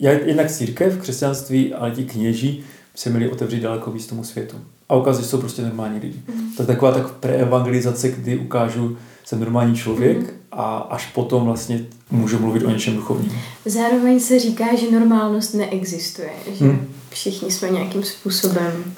já, 0.00 0.10
jednak 0.10 0.50
církev, 0.50 0.98
křesťanství, 0.98 1.74
ale 1.74 1.90
ti 1.90 2.04
kněží 2.04 2.64
se 2.94 3.10
měli 3.10 3.30
otevřít 3.30 3.60
daleko 3.60 3.90
víc 3.90 4.06
tomu 4.06 4.24
světu. 4.24 4.56
A 4.88 4.96
ukázat, 4.96 5.22
že 5.22 5.28
jsou 5.28 5.38
prostě 5.38 5.62
normální 5.62 6.00
lidi. 6.00 6.22
Mm. 6.34 6.52
To 6.56 6.62
je 6.62 6.66
taková 6.66 6.92
tak 6.92 7.10
preevangelizace, 7.10 8.08
kdy 8.08 8.38
ukážu, 8.38 8.96
jsem 9.24 9.40
normální 9.40 9.76
člověk 9.76 10.18
mm. 10.18 10.28
a 10.52 10.76
až 10.76 11.06
potom 11.06 11.44
vlastně 11.44 11.80
můžu 12.10 12.38
mluvit 12.38 12.64
o 12.64 12.70
něčem 12.70 12.96
duchovním. 12.96 13.32
Zároveň 13.64 14.20
se 14.20 14.38
říká, 14.38 14.64
že 14.76 14.90
normálnost 14.90 15.54
neexistuje, 15.54 16.30
že 16.52 16.64
mm. 16.64 16.86
všichni 17.10 17.50
jsme 17.50 17.70
nějakým 17.70 18.02
způsobem 18.02 18.94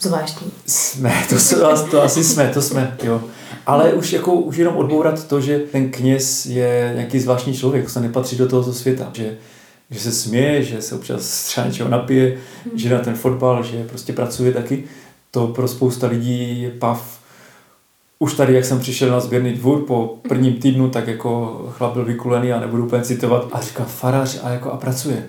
zvláštní. 0.00 0.50
Jsme, 0.66 1.14
to, 1.28 1.36
to, 1.56 1.86
to 1.90 2.02
asi 2.02 2.24
jsme, 2.24 2.50
to 2.54 2.62
jsme, 2.62 2.96
jo. 3.02 3.22
Ale 3.66 3.92
už, 3.92 4.12
jako, 4.12 4.34
už 4.34 4.56
jenom 4.56 4.76
odbourat 4.76 5.26
to, 5.26 5.40
že 5.40 5.58
ten 5.58 5.90
kněz 5.90 6.46
je 6.46 6.92
nějaký 6.94 7.20
zvláštní 7.20 7.54
člověk, 7.54 7.90
se 7.90 8.00
nepatří 8.00 8.36
do 8.36 8.48
tohoto 8.48 8.72
světa, 8.72 9.10
že, 9.12 9.36
že 9.90 10.00
se 10.00 10.12
směje, 10.12 10.62
že 10.62 10.82
se 10.82 10.94
občas 10.94 11.44
třeba 11.44 11.66
něčeho 11.66 11.88
napije, 11.88 12.38
hmm. 12.64 12.78
že 12.78 12.94
na 12.94 12.98
ten 12.98 13.14
fotbal, 13.14 13.62
že 13.64 13.84
prostě 13.84 14.12
pracuje 14.12 14.52
taky, 14.52 14.84
to 15.30 15.46
pro 15.46 15.68
spousta 15.68 16.06
lidí 16.06 16.62
je 16.62 16.70
pav 16.70 17.18
už 18.18 18.34
tady, 18.34 18.54
jak 18.54 18.64
jsem 18.64 18.80
přišel 18.80 19.10
na 19.10 19.20
sběrný 19.20 19.52
dvůr 19.52 19.84
po 19.84 20.18
prvním 20.28 20.54
týdnu, 20.54 20.90
tak 20.90 21.08
jako 21.08 21.62
chlap 21.70 21.92
byl 21.92 22.04
vykulený 22.04 22.52
a 22.52 22.60
nebudu 22.60 22.86
úplně 22.86 23.02
citovat 23.02 23.48
a 23.52 23.60
říká 23.60 23.84
farář 23.84 24.40
a 24.42 24.50
jako 24.50 24.70
a 24.70 24.76
pracuje. 24.76 25.26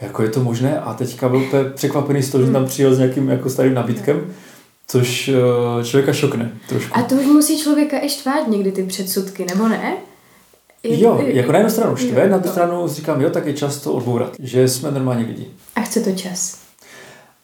Jako 0.00 0.22
je 0.22 0.28
to 0.28 0.44
možné 0.44 0.80
a 0.80 0.94
teďka 0.94 1.28
byl 1.28 1.42
překvapený 1.74 2.22
z 2.22 2.30
toho, 2.30 2.46
že 2.46 2.52
tam 2.52 2.66
přijel 2.66 2.94
s 2.94 2.98
nějakým 2.98 3.28
jako 3.28 3.50
starým 3.50 3.74
nabídkem, 3.74 4.34
což 4.86 5.28
eh, 5.28 5.84
člověka 5.84 6.12
šokne 6.12 6.52
trošku. 6.68 6.98
A 6.98 7.02
to 7.02 7.14
už 7.14 7.26
musí 7.26 7.58
člověka 7.62 8.04
i 8.04 8.08
štvát 8.08 8.48
někdy 8.48 8.72
ty 8.72 8.82
předsudky, 8.82 9.44
nebo 9.44 9.68
ne? 9.68 9.96
Je, 10.82 11.00
jo, 11.00 11.20
jako 11.24 11.52
na 11.52 11.58
jednu 11.58 11.70
stranu 11.70 11.96
štve, 11.96 12.28
na 12.28 12.38
druhou 12.38 12.52
stranu 12.52 12.88
říkám, 12.88 13.20
jo, 13.20 13.30
tak 13.30 13.46
je 13.46 13.52
čas 13.52 13.76
to 13.76 13.92
odbourat, 13.92 14.32
že 14.38 14.68
jsme 14.68 14.90
normální 14.90 15.24
lidi. 15.24 15.46
A 15.74 15.80
chce 15.80 16.00
to 16.00 16.12
čas. 16.12 16.61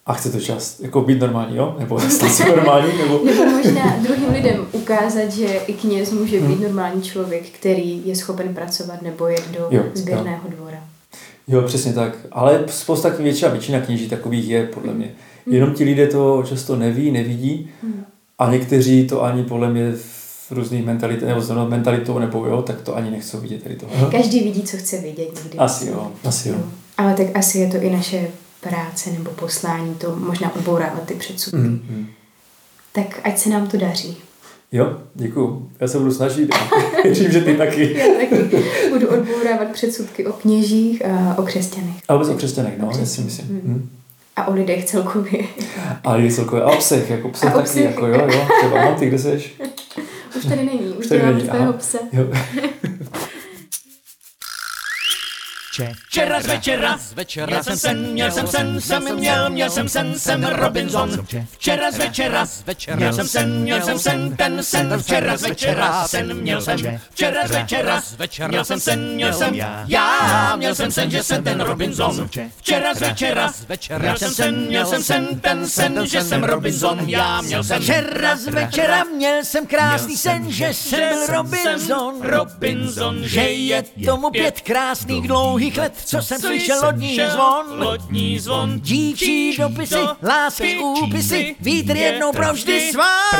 A 0.09 0.15
chce 0.15 0.31
to 0.31 0.41
čas, 0.41 0.81
jako 0.81 1.01
být 1.01 1.21
normální, 1.21 1.57
jo? 1.57 1.77
Nebo 1.79 2.01
stát 2.11 2.33
se 2.33 2.45
normální, 2.45 2.99
nebo... 2.99 3.21
nebo 3.25 3.45
možná 3.57 3.97
druhým 4.03 4.33
lidem 4.33 4.67
ukázat, 4.73 5.33
že 5.33 5.47
i 5.47 5.73
kněz 5.73 6.13
může 6.13 6.41
být 6.41 6.55
hmm. 6.55 6.63
normální 6.63 7.03
člověk, 7.03 7.51
který 7.51 8.03
je 8.05 8.17
schopen 8.17 8.55
pracovat 8.55 9.03
nebo 9.03 9.27
jet 9.27 9.51
do 9.51 9.69
jo, 9.71 9.83
sběrného 9.95 10.43
jo. 10.45 10.57
dvora. 10.57 10.79
Jo, 11.49 11.63
přesně 11.63 11.93
tak. 11.93 12.17
Ale 12.33 12.65
spousta, 12.67 13.09
většina, 13.09 13.51
většina 13.51 13.81
kněží 13.81 14.09
takových 14.09 14.49
je, 14.49 14.67
podle 14.67 14.95
mě. 14.95 15.11
Hmm. 15.47 15.55
Jenom 15.55 15.75
ti 15.75 15.85
lidé 15.85 16.07
to 16.07 16.43
často 16.49 16.77
neví, 16.77 17.11
nevidí 17.11 17.71
hmm. 17.83 18.05
a 18.39 18.51
někteří 18.51 19.07
to 19.07 19.23
ani 19.23 19.43
podle 19.43 19.71
mě 19.71 19.93
v 20.49 20.51
různých 20.51 20.85
mentalitách, 20.85 21.29
nebo 21.29 21.41
s 21.41 21.69
mentalitou 21.69 22.19
nebo 22.19 22.47
jo, 22.47 22.63
tak 22.63 22.81
to 22.81 22.97
ani 22.97 23.11
nechcou 23.11 23.41
vidět 23.41 23.63
tady 23.63 23.77
toho. 23.77 24.11
Každý 24.11 24.41
vidí, 24.41 24.63
co 24.63 24.77
chce 24.77 24.99
vidět 24.99 25.29
někdy. 25.45 25.59
Asi 25.59 25.89
jo, 25.89 26.13
asi 26.25 26.49
jo. 26.49 26.55
jo. 26.59 26.65
Ale 26.97 27.15
tak 27.15 27.27
asi 27.35 27.59
je 27.59 27.69
to 27.69 27.77
i 27.77 27.91
naše 27.91 28.29
práce 28.61 29.11
nebo 29.11 29.31
poslání, 29.31 29.95
to 29.95 30.17
možná 30.17 30.55
odbourávat 30.57 31.03
ty 31.03 31.15
předsudky. 31.15 31.59
Mm-hmm. 31.59 32.07
Tak 32.93 33.21
ať 33.25 33.39
se 33.39 33.49
nám 33.51 33.67
to 33.67 33.77
daří. 33.77 34.17
Jo, 34.73 34.99
děkuju. 35.15 35.71
Já 35.81 35.89
se 35.89 35.99
budu 35.99 36.13
snažit. 36.13 36.55
Věřím, 37.05 37.33
že 37.33 37.41
ty 37.41 37.57
taky. 37.57 37.99
Já 37.99 38.07
taky. 38.07 38.65
Budu 38.93 39.09
odbourávat 39.09 39.69
předsudky 39.73 40.27
o 40.27 40.33
kněžích 40.33 41.03
a 41.07 41.39
o 41.39 41.43
křesťanech. 41.43 41.97
A 42.09 42.15
vůbec 42.15 42.29
o 42.29 42.35
křesťanech, 42.35 42.79
no, 42.79 42.91
já 42.99 43.07
si 43.07 43.21
myslím. 43.21 43.47
Mm. 43.49 43.91
A 44.37 44.47
o 44.47 44.55
lidech 44.55 44.85
celkově. 44.85 45.43
A 46.05 46.15
lidech 46.15 46.33
celkově. 46.33 46.65
A 46.65 46.67
o 46.71 46.77
psech, 46.77 47.11
jako 47.11 47.29
psech 47.29 47.53
taky, 47.53 47.83
jako 47.83 48.07
jo, 48.07 48.29
jo. 48.33 48.49
Třeba, 48.61 48.95
ty 48.95 49.07
kde 49.07 49.19
seš? 49.19 49.55
Už 50.37 50.45
tady 50.45 50.65
není, 50.65 50.81
už, 50.81 50.97
už 50.99 51.07
tady 51.07 51.27
není. 51.27 51.41
tvého 51.41 51.73
psa. 51.73 51.99
Jo. 52.13 52.25
Včera 56.07 56.41
z 56.41 56.47
večera, 56.47 56.99
z 56.99 57.13
večera 57.13 57.47
měl 57.47 57.63
jsem 57.65 57.79
sen, 57.79 57.99
měl 58.13 58.31
jsem 58.31 58.47
sen, 58.47 58.81
jsem 58.81 59.15
měl, 59.15 59.51
měl 59.51 59.71
jsem 59.71 59.89
sen, 59.89 60.19
jsem 60.19 60.45
Robinson. 60.45 61.27
Včera 61.51 61.91
z 61.91 61.99
večera, 61.99 62.47
z 62.47 62.63
večera 62.67 62.97
měl 62.97 63.13
jsem 63.13 63.29
sen, 63.29 63.61
měl 63.61 63.83
jsem 63.83 63.99
sen, 63.99 64.37
ten 64.37 64.63
sen, 64.63 65.03
včera 65.03 65.37
z 65.37 65.43
večera, 65.43 66.09
sen 66.09 66.35
měl 66.35 66.61
jsem. 66.61 66.79
Včera 67.11 67.49
z 67.49 67.51
večera, 67.51 68.01
z 68.01 68.17
večera 68.17 68.49
měl 68.49 68.65
jsem 68.65 68.81
sen, 68.81 69.15
měl 69.15 69.33
jsem 69.33 69.55
já, 69.87 70.57
měl 70.57 70.75
jsem 70.75 70.93
sen, 70.93 71.11
že 71.11 71.23
jsem 71.23 71.45
ten 71.45 71.61
Robinson. 71.61 72.29
Včera 72.57 72.95
z 72.95 73.01
večera, 73.01 73.53
z 73.53 73.65
večera 73.69 73.99
měl 73.99 74.17
jsem 74.19 74.35
sen, 74.35 74.67
měl 74.67 74.87
jsem 74.87 75.03
sen, 75.03 75.41
ten 75.41 75.69
sen, 75.69 76.07
že 76.07 76.23
jsem 76.23 76.45
Robinson, 76.45 77.01
já 77.07 77.41
měl 77.41 77.65
jsem. 77.65 77.83
Včera 77.83 78.37
z 78.37 78.47
večera 78.47 79.05
měl 79.05 79.45
jsem 79.45 79.67
krásný 79.67 80.17
sen, 80.17 80.53
že 80.53 80.75
jsem 80.75 81.01
byl 81.01 81.27
Robinson. 81.27 82.23
Robinson, 82.23 83.19
že 83.23 83.41
je 83.41 83.83
tomu 84.05 84.31
pět 84.31 84.61
krásných 84.61 85.29
dlouhých 85.29 85.68
dlouhých 85.71 85.79
let, 85.79 85.93
co 86.05 86.23
jsem 86.23 86.41
slyšel 86.41 86.81
lodní 86.85 87.17
zvon. 87.33 87.83
Lodní 87.83 88.39
zvon. 88.39 88.81
Dívčí 88.81 89.57
dopisy, 89.57 89.99
lásky 90.23 90.79
úpisy, 90.79 91.57
vítr 91.61 91.97
jednou 91.97 92.33
provždy 92.33 92.81
svál. 92.93 93.31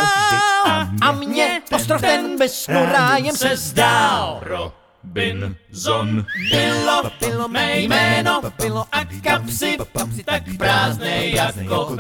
A 1.03 1.13
mě 1.13 1.63
ostrov 1.73 2.01
ten 2.01 2.39
bez 2.39 2.63
snu 2.63 2.85
rájem 2.93 3.37
se 3.37 3.57
zdál. 3.57 4.41
Robinson 4.43 6.25
bylo, 6.51 7.03
bylo 7.21 7.49
mé 7.49 7.81
jméno 7.81 8.41
bylo 8.63 8.85
a 8.93 9.05
kapsy, 9.23 9.77
kapsy 9.93 10.25
tak 10.25 10.43
prázdné 10.59 11.27
jako 11.27 11.97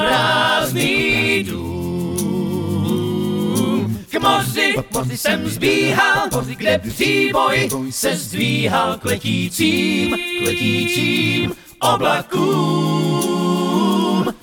prázdný 0.00 1.44
dům 1.44 1.85
k 4.16 4.22
moři, 4.22 4.74
moři 4.92 5.16
jsem 5.16 5.48
zbíhal, 5.48 6.28
kde 6.44 6.78
příboj 6.78 7.70
se 7.90 8.16
zdvíhal 8.16 8.98
k 8.98 9.04
letícím, 9.04 10.16
k 10.16 10.46
letícím 10.46 11.52
oblakům. 11.94 13.36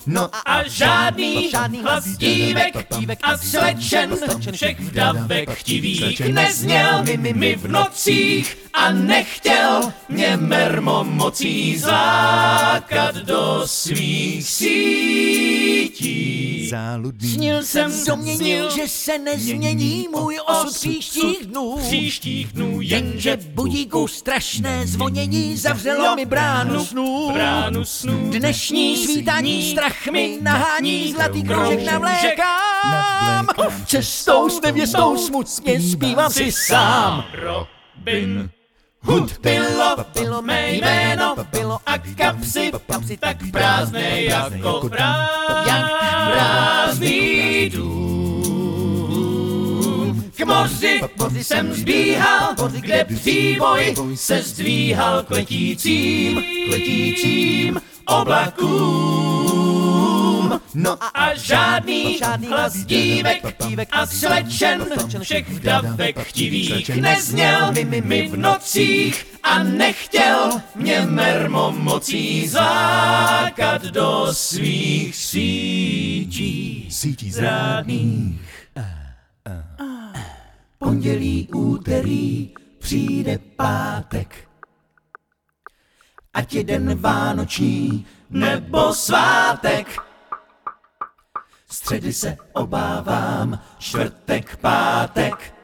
No 0.06 0.30
a 0.46 0.68
žádný, 0.68 1.50
žádný 1.50 1.82
hlas 1.82 2.06
dívek, 2.06 2.88
dívek 3.00 3.20
a 3.24 3.38
slečen, 3.38 4.16
všech 4.52 4.80
vdavek 4.80 5.50
chtivých 5.50 6.20
nezněl 6.20 7.04
mi, 7.04 7.34
mi 7.34 7.56
v 7.56 7.68
nocích 7.68 8.58
a 8.74 8.92
nechtěl 8.92 9.94
mě 10.10 10.38
mermo 10.38 11.04
mocí 11.04 11.78
zlákat 12.84 13.16
do 13.16 13.62
svých 13.66 14.50
sítí. 14.50 16.24
Záludný. 16.70 17.30
Snil 17.30 17.64
jsem, 17.64 18.06
doměnil, 18.08 18.70
že 18.70 18.88
se 18.88 19.18
nezmění 19.18 20.08
můj 20.12 20.40
osud 20.46 20.74
příštích 20.74 21.46
dnů. 21.46 21.78
Příštích 21.78 22.54
dnů, 22.54 22.82
jenže 22.82 23.38
budíku 23.54 24.08
strašné 24.08 24.88
zvonění 24.88 25.58
zavřelo 25.58 26.16
mi 26.16 26.26
bránu 26.26 26.86
snů. 26.86 27.32
Bránu 27.34 27.86
snů. 27.86 28.30
Dnešní 28.32 28.98
svítání 28.98 29.72
strach 29.72 30.08
mi 30.08 30.38
nahání 30.42 31.12
zlatý 31.12 31.44
kroužek 31.44 31.86
navlékám. 31.86 33.48
Cestou 33.86 34.50
s 34.50 34.62
nevěstou 34.62 35.18
smutně 35.18 35.82
zpívám 35.82 36.32
si 36.32 36.52
sám. 36.52 37.24
Robin 37.34 38.50
Hud 39.04 39.40
bylo, 39.42 39.96
bylo 40.14 40.42
mé 40.42 40.72
jméno, 40.72 41.36
bylo 41.52 41.80
a 41.86 41.98
kapsy, 41.98 42.72
kapsy 42.92 43.18
tak 43.18 43.38
prázdné 43.52 44.22
jako 44.22 44.90
prázdný 46.32 47.70
dům. 47.70 48.24
K 50.38 50.46
moři, 50.46 51.02
moři 51.18 51.44
jsem 51.44 51.74
zbíhal, 51.74 52.56
kde 52.72 53.06
příboj 53.06 53.96
se 54.16 54.42
zdvíhal 54.42 55.24
k 55.24 55.32
letícím, 55.32 56.44
k 56.68 56.72
letícím 56.72 57.82
oblakům. 58.06 59.53
No 60.74 60.98
a 61.18 61.36
žádný, 61.36 62.20
hlas 62.50 62.74
dívek, 62.74 63.64
a 63.92 64.06
slečen, 64.06 64.86
všech 65.22 65.50
vdavek 65.50 66.20
chtivých 66.20 66.90
nezněl 66.90 67.72
mi, 67.72 68.02
mi 68.02 68.28
v 68.28 68.38
nocích 68.38 69.26
a 69.44 69.64
nechtěl 69.64 70.62
mě 70.76 71.02
mermo 71.06 71.72
mocí 71.78 72.48
zákat 72.48 73.82
do 73.82 74.28
svých 74.32 75.16
sítí, 75.16 76.88
sítí 76.92 77.32
zrádných. 77.32 78.42
Pondělí, 80.80 81.48
úterý, 81.54 82.50
přijde 82.80 83.40
pátek, 83.56 84.50
ať 86.34 86.54
je 86.54 86.64
den 86.64 86.98
vánoční 87.00 88.06
nebo 88.30 88.94
svátek. 88.94 90.13
Středy 91.74 92.14
se 92.14 92.38
obávám, 92.54 93.60
čtvrtek, 93.78 94.58
pátek. 94.58 95.56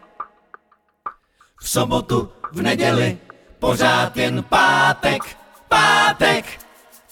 V 1.62 1.70
sobotu, 1.70 2.32
v 2.52 2.62
neděli, 2.62 3.18
pořád 3.60 4.18
jen 4.18 4.44
pátek, 4.44 5.38
pátek. 5.68 6.66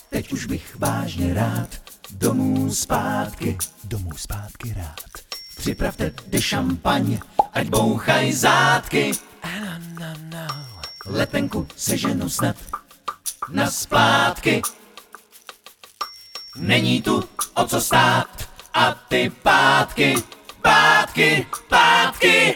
Teď 0.09 0.31
už 0.33 0.45
bych 0.45 0.75
vážně 0.75 1.33
rád 1.33 1.69
domů 2.11 2.73
zpátky, 2.73 3.57
domů 3.83 4.09
zpátky 4.17 4.73
rád. 4.77 5.11
Připravte 5.57 6.13
de 6.27 6.41
šampaň, 6.41 7.19
ať 7.53 7.67
bouchaj 7.67 8.33
zátky. 8.33 9.11
Letenku 11.05 11.67
seženu 11.75 12.29
snad 12.29 12.55
na 13.49 13.71
splátky. 13.71 14.61
Není 16.55 17.01
tu 17.01 17.23
o 17.53 17.67
co 17.67 17.81
stát 17.81 18.46
a 18.77 18.95
ty 19.07 19.31
pátky, 19.43 20.15
pátky, 20.61 21.47
pátky. 21.69 22.55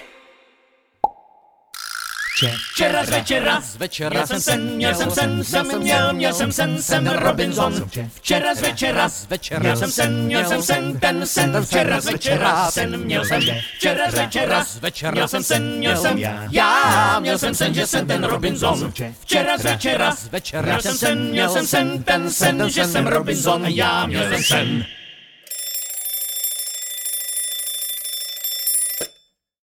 Včera 2.73 3.05
z 3.05 3.09
večera, 3.09 3.61
z 3.61 3.75
večera 3.75 4.09
měl 4.09 4.27
jsem 4.27 4.41
sen, 4.41 4.75
měl 4.75 4.95
jsem 4.95 5.11
sen, 5.11 5.43
jsem 5.43 5.79
měl, 5.79 6.13
měl 6.13 6.33
jsem 6.33 6.51
sen, 6.51 6.81
jsem 6.81 7.07
Robinson. 7.07 7.89
Včera 8.13 8.55
z 8.55 8.61
večera, 8.61 9.09
z 9.09 9.25
večera 9.25 9.59
měl 9.59 9.77
jsem 9.77 9.91
sen, 9.91 10.25
měl 10.25 10.45
jsem 10.45 10.63
sen, 10.63 10.99
ten 10.99 11.25
sen, 11.25 11.65
včera 11.65 12.01
z 12.01 12.05
večera, 12.05 12.71
sen 12.71 12.97
měl 12.97 13.25
jsem. 13.25 13.41
Včera 13.75 14.11
z 14.11 14.13
večera, 14.13 14.63
z 14.63 14.79
večera 14.79 15.11
měl 15.11 15.27
jsem 15.27 15.43
sen, 15.43 15.77
měl 15.77 15.97
jsem 15.97 16.17
já, 16.51 17.19
měl 17.19 17.37
jsem 17.37 17.55
sen, 17.55 17.73
že 17.73 17.87
jsem 17.87 18.07
ten 18.07 18.23
Robinson. 18.23 18.93
Včera 19.19 19.57
z 19.57 19.63
večera, 19.63 20.15
z 20.15 20.27
večera 20.27 20.61
měl 20.61 20.81
jsem 20.81 20.97
sen, 20.97 21.31
měl 21.31 21.49
jsem 21.49 21.67
sen, 21.67 22.03
ten 22.03 22.29
sen, 22.29 22.69
že 22.69 22.85
jsem 22.85 23.07
Robinson, 23.07 23.65
já 23.65 24.05
měl 24.05 24.29
jsem 24.29 24.43
sen. 24.43 24.85